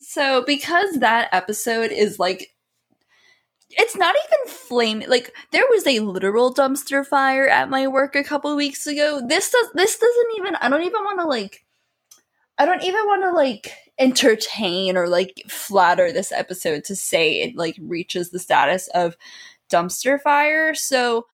So, 0.00 0.44
because 0.46 1.00
that 1.00 1.28
episode 1.32 1.90
is 1.90 2.18
like, 2.18 2.54
it's 3.70 3.96
not 3.96 4.14
even 4.14 4.54
flaming. 4.54 5.08
Like, 5.08 5.34
there 5.52 5.64
was 5.70 5.86
a 5.86 6.00
literal 6.00 6.54
dumpster 6.54 7.04
fire 7.06 7.48
at 7.48 7.68
my 7.68 7.86
work 7.86 8.14
a 8.14 8.24
couple 8.24 8.54
weeks 8.56 8.86
ago. 8.86 9.20
This 9.26 9.50
does. 9.50 9.72
This 9.74 9.98
doesn't 9.98 10.30
even. 10.38 10.54
I 10.56 10.68
don't 10.68 10.82
even 10.84 11.02
want 11.04 11.20
to 11.20 11.26
like. 11.26 11.64
I 12.58 12.66
don't 12.66 12.82
even 12.82 13.04
want 13.06 13.22
to 13.22 13.32
like 13.32 13.72
entertain 13.98 14.96
or 14.96 15.08
like 15.08 15.42
flatter 15.48 16.12
this 16.12 16.32
episode 16.32 16.84
to 16.84 16.96
say 16.96 17.42
it 17.42 17.56
like 17.56 17.76
reaches 17.80 18.30
the 18.30 18.38
status 18.38 18.88
of 18.94 19.16
dumpster 19.70 20.20
fire. 20.20 20.74
So, 20.74 21.26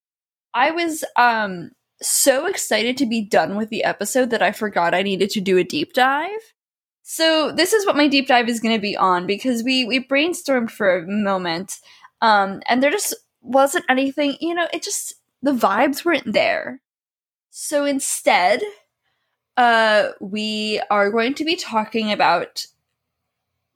I 0.55 0.71
was 0.71 1.05
um 1.17 1.71
so 2.09 2.47
excited 2.47 2.97
to 2.99 3.07
be 3.07 3.23
done 3.23 3.57
with 3.57 3.71
the 3.71 3.85
episode 3.85 4.31
that 4.31 4.43
I 4.43 4.53
forgot 4.53 4.95
I 4.95 5.03
needed 5.03 5.31
to 5.31 5.41
do 5.41 5.59
a 5.59 5.65
deep 5.65 5.93
dive. 5.93 6.55
So 7.03 7.53
this 7.53 7.73
is 7.73 7.85
what 7.85 7.97
my 7.97 8.09
deep 8.09 8.27
dive 8.27 8.49
is 8.49 8.61
going 8.61 8.75
to 8.75 8.81
be 8.81 8.97
on 8.97 9.27
because 9.27 9.63
we 9.63 9.85
we 9.85 10.03
brainstormed 10.03 10.71
for 10.71 10.97
a 10.97 11.07
moment, 11.07 11.79
um, 12.23 12.63
and 12.67 12.83
there 12.83 12.91
just 12.91 13.15
wasn't 13.43 13.85
anything. 13.89 14.37
You 14.41 14.55
know, 14.55 14.67
it 14.73 14.83
just 14.83 15.15
the 15.43 15.53
vibes 15.53 16.05
weren't 16.05 16.33
there. 16.33 16.81
So 17.51 17.85
instead, 17.85 18.63
uh, 19.57 20.09
we 20.21 20.81
are 20.91 21.11
going 21.11 21.35
to 21.35 21.45
be 21.45 21.57
talking 21.57 22.11
about 22.11 22.67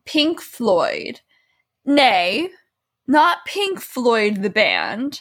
Pink 0.04 0.40
Floyd. 0.40 1.20
Nay, 1.84 2.48
not 3.06 3.44
Pink 3.46 3.80
Floyd 3.80 4.42
the 4.42 4.50
band, 4.50 5.20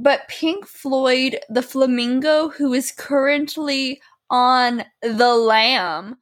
but 0.00 0.26
Pink 0.28 0.66
Floyd 0.66 1.38
the 1.50 1.62
flamingo 1.62 2.48
who 2.48 2.72
is 2.72 2.90
currently 2.90 4.00
on 4.30 4.84
the 5.02 5.34
lam 5.34 6.16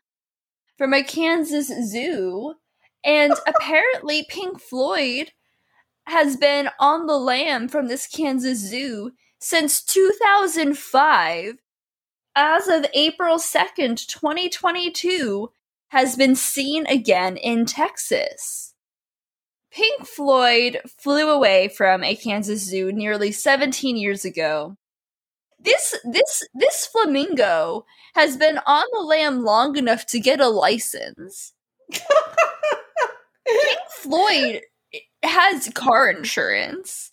from 0.77 0.93
a 0.93 1.05
Kansas 1.05 1.69
zoo. 1.89 2.55
And 3.05 3.35
apparently, 3.47 4.27
Pink 4.29 4.61
Floyd 4.61 5.31
has 6.07 6.37
been 6.37 6.71
on 6.81 7.07
the 7.07 7.19
lam 7.19 7.69
from 7.69 7.87
this 7.87 8.07
Kansas 8.07 8.59
zoo 8.59 9.13
since 9.39 9.83
2005. 9.85 11.55
As 12.35 12.69
of 12.69 12.87
April 12.95 13.39
2nd, 13.39 14.07
2022, 14.07 15.51
has 15.89 16.17
been 16.17 16.35
seen 16.35 16.87
again 16.87 17.37
in 17.37 17.65
Texas. 17.65 18.75
Pink 19.79 20.07
Floyd 20.09 20.81
flew 20.99 21.31
away 21.31 21.69
from 21.69 22.03
a 22.03 22.17
Kansas 22.17 22.65
zoo 22.65 22.91
nearly 22.91 23.31
17 23.31 23.97
years 23.97 24.25
ago. 24.25 24.77
This 25.61 25.95
this 26.05 26.43
this 26.53 26.87
flamingo 26.87 27.85
has 28.17 28.37
been 28.37 28.59
on 28.67 28.85
the 28.93 28.99
lam 28.99 29.45
long 29.45 29.77
enough 29.77 30.05
to 30.07 30.19
get 30.19 30.41
a 30.41 30.49
license. 30.49 31.53
Pink 31.93 32.03
Floyd 33.91 34.63
has 35.23 35.69
car 35.75 36.11
insurance. 36.11 37.13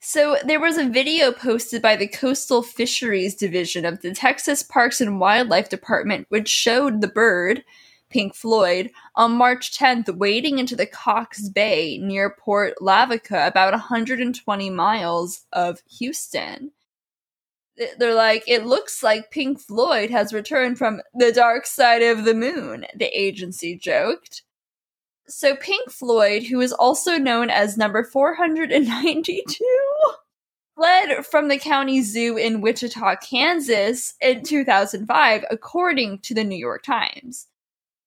So 0.00 0.36
there 0.44 0.60
was 0.60 0.78
a 0.78 0.88
video 0.88 1.30
posted 1.30 1.80
by 1.80 1.94
the 1.94 2.08
Coastal 2.08 2.64
Fisheries 2.64 3.36
Division 3.36 3.84
of 3.84 4.02
the 4.02 4.12
Texas 4.12 4.64
Parks 4.64 5.00
and 5.00 5.20
Wildlife 5.20 5.68
Department 5.68 6.26
which 6.28 6.48
showed 6.48 7.02
the 7.02 7.08
bird, 7.08 7.62
Pink 8.10 8.34
Floyd, 8.34 8.90
on 9.14 9.32
March 9.32 9.76
10th 9.78 10.16
wading 10.16 10.58
into 10.58 10.74
the 10.74 10.86
Cox 10.86 11.48
Bay 11.48 11.98
near 11.98 12.30
Port 12.30 12.80
Lavaca, 12.80 13.46
about 13.46 13.72
120 13.72 14.70
miles 14.70 15.44
of 15.52 15.82
Houston. 15.98 16.72
They're 17.98 18.14
like, 18.14 18.42
it 18.46 18.66
looks 18.66 19.02
like 19.02 19.30
Pink 19.30 19.60
Floyd 19.60 20.10
has 20.10 20.32
returned 20.32 20.78
from 20.78 21.00
the 21.14 21.30
dark 21.30 21.64
side 21.66 22.02
of 22.02 22.24
the 22.24 22.34
moon, 22.34 22.86
the 22.94 23.06
agency 23.06 23.76
joked. 23.76 24.42
So 25.28 25.54
Pink 25.54 25.90
Floyd, 25.90 26.44
who 26.44 26.60
is 26.60 26.72
also 26.72 27.18
known 27.18 27.50
as 27.50 27.76
number 27.76 28.02
492, 28.02 29.64
fled 30.74 31.26
from 31.26 31.48
the 31.48 31.58
county 31.58 32.02
zoo 32.02 32.36
in 32.36 32.60
Wichita, 32.60 33.16
Kansas 33.16 34.14
in 34.20 34.42
2005, 34.42 35.44
according 35.50 36.20
to 36.20 36.34
the 36.34 36.44
New 36.44 36.56
York 36.56 36.82
Times. 36.82 37.46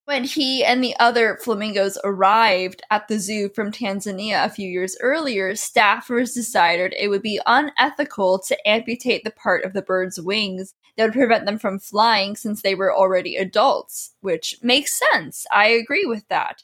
When 0.05 0.23
he 0.23 0.63
and 0.63 0.83
the 0.83 0.95
other 0.99 1.37
flamingos 1.41 1.97
arrived 2.03 2.81
at 2.89 3.07
the 3.07 3.19
zoo 3.19 3.49
from 3.49 3.71
Tanzania 3.71 4.43
a 4.43 4.49
few 4.49 4.67
years 4.67 4.97
earlier, 4.99 5.53
staffers 5.53 6.33
decided 6.33 6.93
it 6.97 7.07
would 7.07 7.21
be 7.21 7.39
unethical 7.45 8.39
to 8.39 8.67
amputate 8.67 9.23
the 9.23 9.31
part 9.31 9.63
of 9.63 9.73
the 9.73 9.81
bird's 9.81 10.19
wings 10.19 10.73
that 10.97 11.05
would 11.05 11.13
prevent 11.13 11.45
them 11.45 11.59
from 11.59 11.79
flying 11.79 12.35
since 12.35 12.61
they 12.61 12.75
were 12.75 12.93
already 12.93 13.35
adults, 13.35 14.13
which 14.21 14.57
makes 14.61 14.99
sense. 15.11 15.45
I 15.51 15.67
agree 15.67 16.05
with 16.05 16.27
that. 16.29 16.63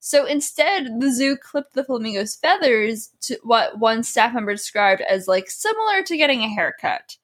So 0.00 0.26
instead, 0.26 1.00
the 1.00 1.10
zoo 1.10 1.36
clipped 1.36 1.74
the 1.74 1.84
flamingo's 1.84 2.34
feathers 2.36 3.10
to 3.22 3.38
what 3.42 3.78
one 3.78 4.02
staff 4.02 4.34
member 4.34 4.52
described 4.52 5.00
as 5.00 5.26
like 5.28 5.48
similar 5.48 6.02
to 6.02 6.16
getting 6.16 6.42
a 6.42 6.48
haircut. 6.48 7.16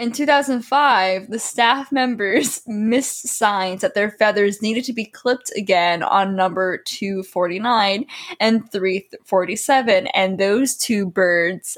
In 0.00 0.12
2005, 0.12 1.28
the 1.28 1.38
staff 1.38 1.92
members 1.92 2.62
missed 2.66 3.28
signs 3.28 3.82
that 3.82 3.92
their 3.94 4.12
feathers 4.12 4.62
needed 4.62 4.84
to 4.84 4.94
be 4.94 5.04
clipped 5.04 5.52
again 5.54 6.02
on 6.02 6.34
number 6.34 6.78
249 6.78 8.06
and 8.40 8.72
347, 8.72 10.06
and 10.14 10.38
those 10.38 10.78
two 10.78 11.04
birds 11.04 11.76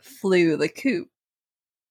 flew 0.00 0.56
the 0.56 0.68
coop. 0.68 1.08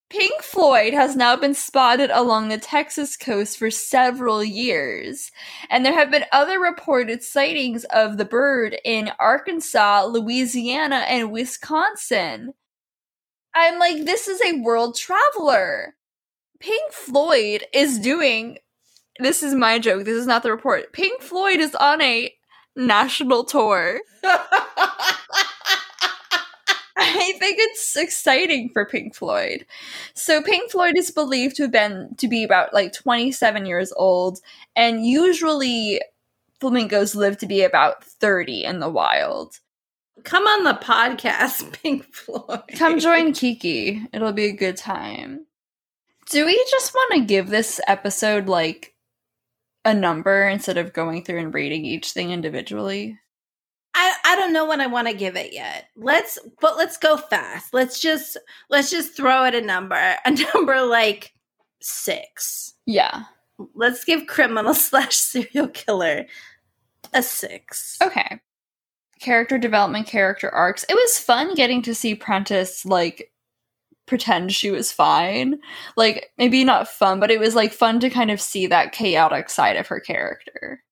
Pink 0.09 0.41
Floyd 0.41 0.93
has 0.93 1.15
now 1.15 1.37
been 1.37 1.53
spotted 1.53 2.09
along 2.11 2.49
the 2.49 2.57
Texas 2.57 3.15
coast 3.15 3.57
for 3.57 3.71
several 3.71 4.43
years, 4.43 5.31
and 5.69 5.85
there 5.85 5.93
have 5.93 6.11
been 6.11 6.25
other 6.33 6.59
reported 6.59 7.23
sightings 7.23 7.85
of 7.91 8.17
the 8.17 8.25
bird 8.25 8.75
in 8.83 9.09
Arkansas, 9.19 10.03
Louisiana, 10.03 11.05
and 11.07 11.31
Wisconsin. 11.31 12.53
I'm 13.55 13.79
like, 13.79 14.05
this 14.05 14.27
is 14.27 14.41
a 14.41 14.59
world 14.59 14.97
traveler. 14.97 15.95
Pink 16.59 16.91
Floyd 16.91 17.65
is 17.73 17.97
doing. 17.97 18.57
This 19.19 19.41
is 19.41 19.53
my 19.53 19.79
joke. 19.79 20.03
This 20.03 20.17
is 20.17 20.27
not 20.27 20.43
the 20.43 20.51
report. 20.51 20.91
Pink 20.91 21.21
Floyd 21.21 21.59
is 21.59 21.73
on 21.75 22.01
a 22.01 22.33
national 22.75 23.45
tour. 23.45 24.01
I 26.97 27.33
think 27.39 27.57
it's 27.59 27.95
exciting 27.95 28.69
for 28.73 28.85
Pink 28.85 29.15
Floyd. 29.15 29.65
So 30.13 30.41
Pink 30.41 30.71
Floyd 30.71 30.97
is 30.97 31.11
believed 31.11 31.55
to 31.57 31.63
have 31.63 31.71
been 31.71 32.15
to 32.17 32.27
be 32.27 32.43
about 32.43 32.73
like 32.73 32.93
27 32.93 33.65
years 33.65 33.93
old 33.95 34.39
and 34.75 35.05
usually 35.05 36.01
flamingos 36.59 37.15
live 37.15 37.37
to 37.37 37.45
be 37.45 37.63
about 37.63 38.03
30 38.03 38.63
in 38.63 38.79
the 38.79 38.89
wild. 38.89 39.59
Come 40.25 40.43
on 40.43 40.63
the 40.63 40.73
podcast, 40.73 41.71
Pink 41.83 42.11
Floyd. 42.13 42.63
Come 42.75 42.99
join 42.99 43.31
Kiki. 43.31 44.01
It'll 44.11 44.33
be 44.33 44.45
a 44.45 44.51
good 44.51 44.75
time. 44.75 45.45
Do 46.31 46.45
we 46.45 46.55
just 46.71 46.93
want 46.95 47.13
to 47.13 47.25
give 47.25 47.47
this 47.49 47.79
episode 47.87 48.47
like 48.47 48.95
a 49.85 49.93
number 49.93 50.47
instead 50.47 50.77
of 50.77 50.93
going 50.93 51.23
through 51.23 51.39
and 51.39 51.53
rating 51.53 51.85
each 51.85 52.11
thing 52.11 52.31
individually? 52.31 53.19
I, 53.93 54.13
I 54.25 54.35
don't 54.35 54.51
know 54.51 54.65
what 54.65 54.81
I 54.81 54.87
want 54.87 55.07
to 55.07 55.13
give 55.13 55.35
it 55.35 55.53
yet. 55.53 55.85
Let's 55.95 56.39
but 56.59 56.75
let's 56.75 56.97
go 56.97 57.17
fast. 57.17 57.71
Let's 57.71 58.01
just 58.01 58.35
let's 58.69 58.89
just 58.89 59.15
throw 59.15 59.45
it 59.45 59.53
a 59.53 59.61
number. 59.61 59.95
A 60.25 60.31
number 60.55 60.81
like 60.81 61.33
six. 61.81 62.73
Yeah. 62.87 63.25
Let's 63.75 64.03
give 64.03 64.25
criminal 64.25 64.73
slash 64.73 65.15
serial 65.15 65.67
killer 65.67 66.25
a 67.13 67.21
six. 67.21 67.97
Okay. 68.01 68.41
Character 69.25 69.57
development, 69.57 70.05
character 70.05 70.51
arcs. 70.53 70.85
It 70.87 70.93
was 70.93 71.17
fun 71.17 71.55
getting 71.55 71.81
to 71.81 71.95
see 71.95 72.13
Prentiss 72.13 72.85
like 72.85 73.31
pretend 74.05 74.53
she 74.53 74.69
was 74.69 74.91
fine. 74.91 75.57
Like 75.97 76.29
maybe 76.37 76.63
not 76.63 76.87
fun, 76.87 77.19
but 77.19 77.31
it 77.31 77.39
was 77.39 77.55
like 77.55 77.73
fun 77.73 77.99
to 78.01 78.11
kind 78.11 78.29
of 78.29 78.39
see 78.39 78.67
that 78.67 78.91
chaotic 78.91 79.49
side 79.49 79.77
of 79.77 79.87
her 79.87 79.99
character. 79.99 80.83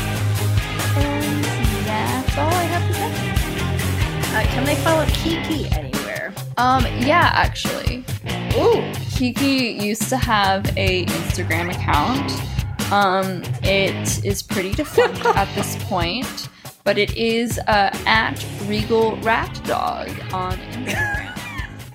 And 0.98 1.44
that's 1.86 2.38
all 2.38 2.50
I 2.50 2.64
have 2.64 2.88
to 2.88 2.94
say. 2.94 3.43
Uh, 4.34 4.42
can 4.48 4.66
they 4.66 4.76
follow 4.78 5.06
Kiki 5.10 5.68
anywhere? 5.74 6.34
Um, 6.58 6.86
yeah, 7.02 7.30
actually. 7.34 8.04
Ooh. 8.58 8.82
Kiki 9.12 9.74
used 9.86 10.10
to 10.10 10.18
have 10.18 10.66
a 10.76 11.06
Instagram 11.06 11.70
account. 11.70 12.32
Um, 12.92 13.44
it 13.62 14.26
is 14.26 14.42
pretty 14.42 14.72
defunct 14.72 15.24
at 15.36 15.54
this 15.54 15.76
point, 15.84 16.50
but 16.84 16.98
it 16.98 17.16
is 17.16 17.60
uh, 17.60 17.96
at 18.08 18.44
Regal 18.66 19.18
Rat 19.18 19.62
Dog 19.66 20.10
on 20.34 20.58
Instagram. 20.58 21.40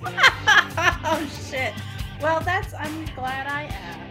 oh 1.04 1.30
shit. 1.50 1.74
Well, 2.20 2.40
that's 2.40 2.72
I'm 2.74 3.04
glad 3.16 3.48
I 3.48 3.64
asked. 3.64 4.07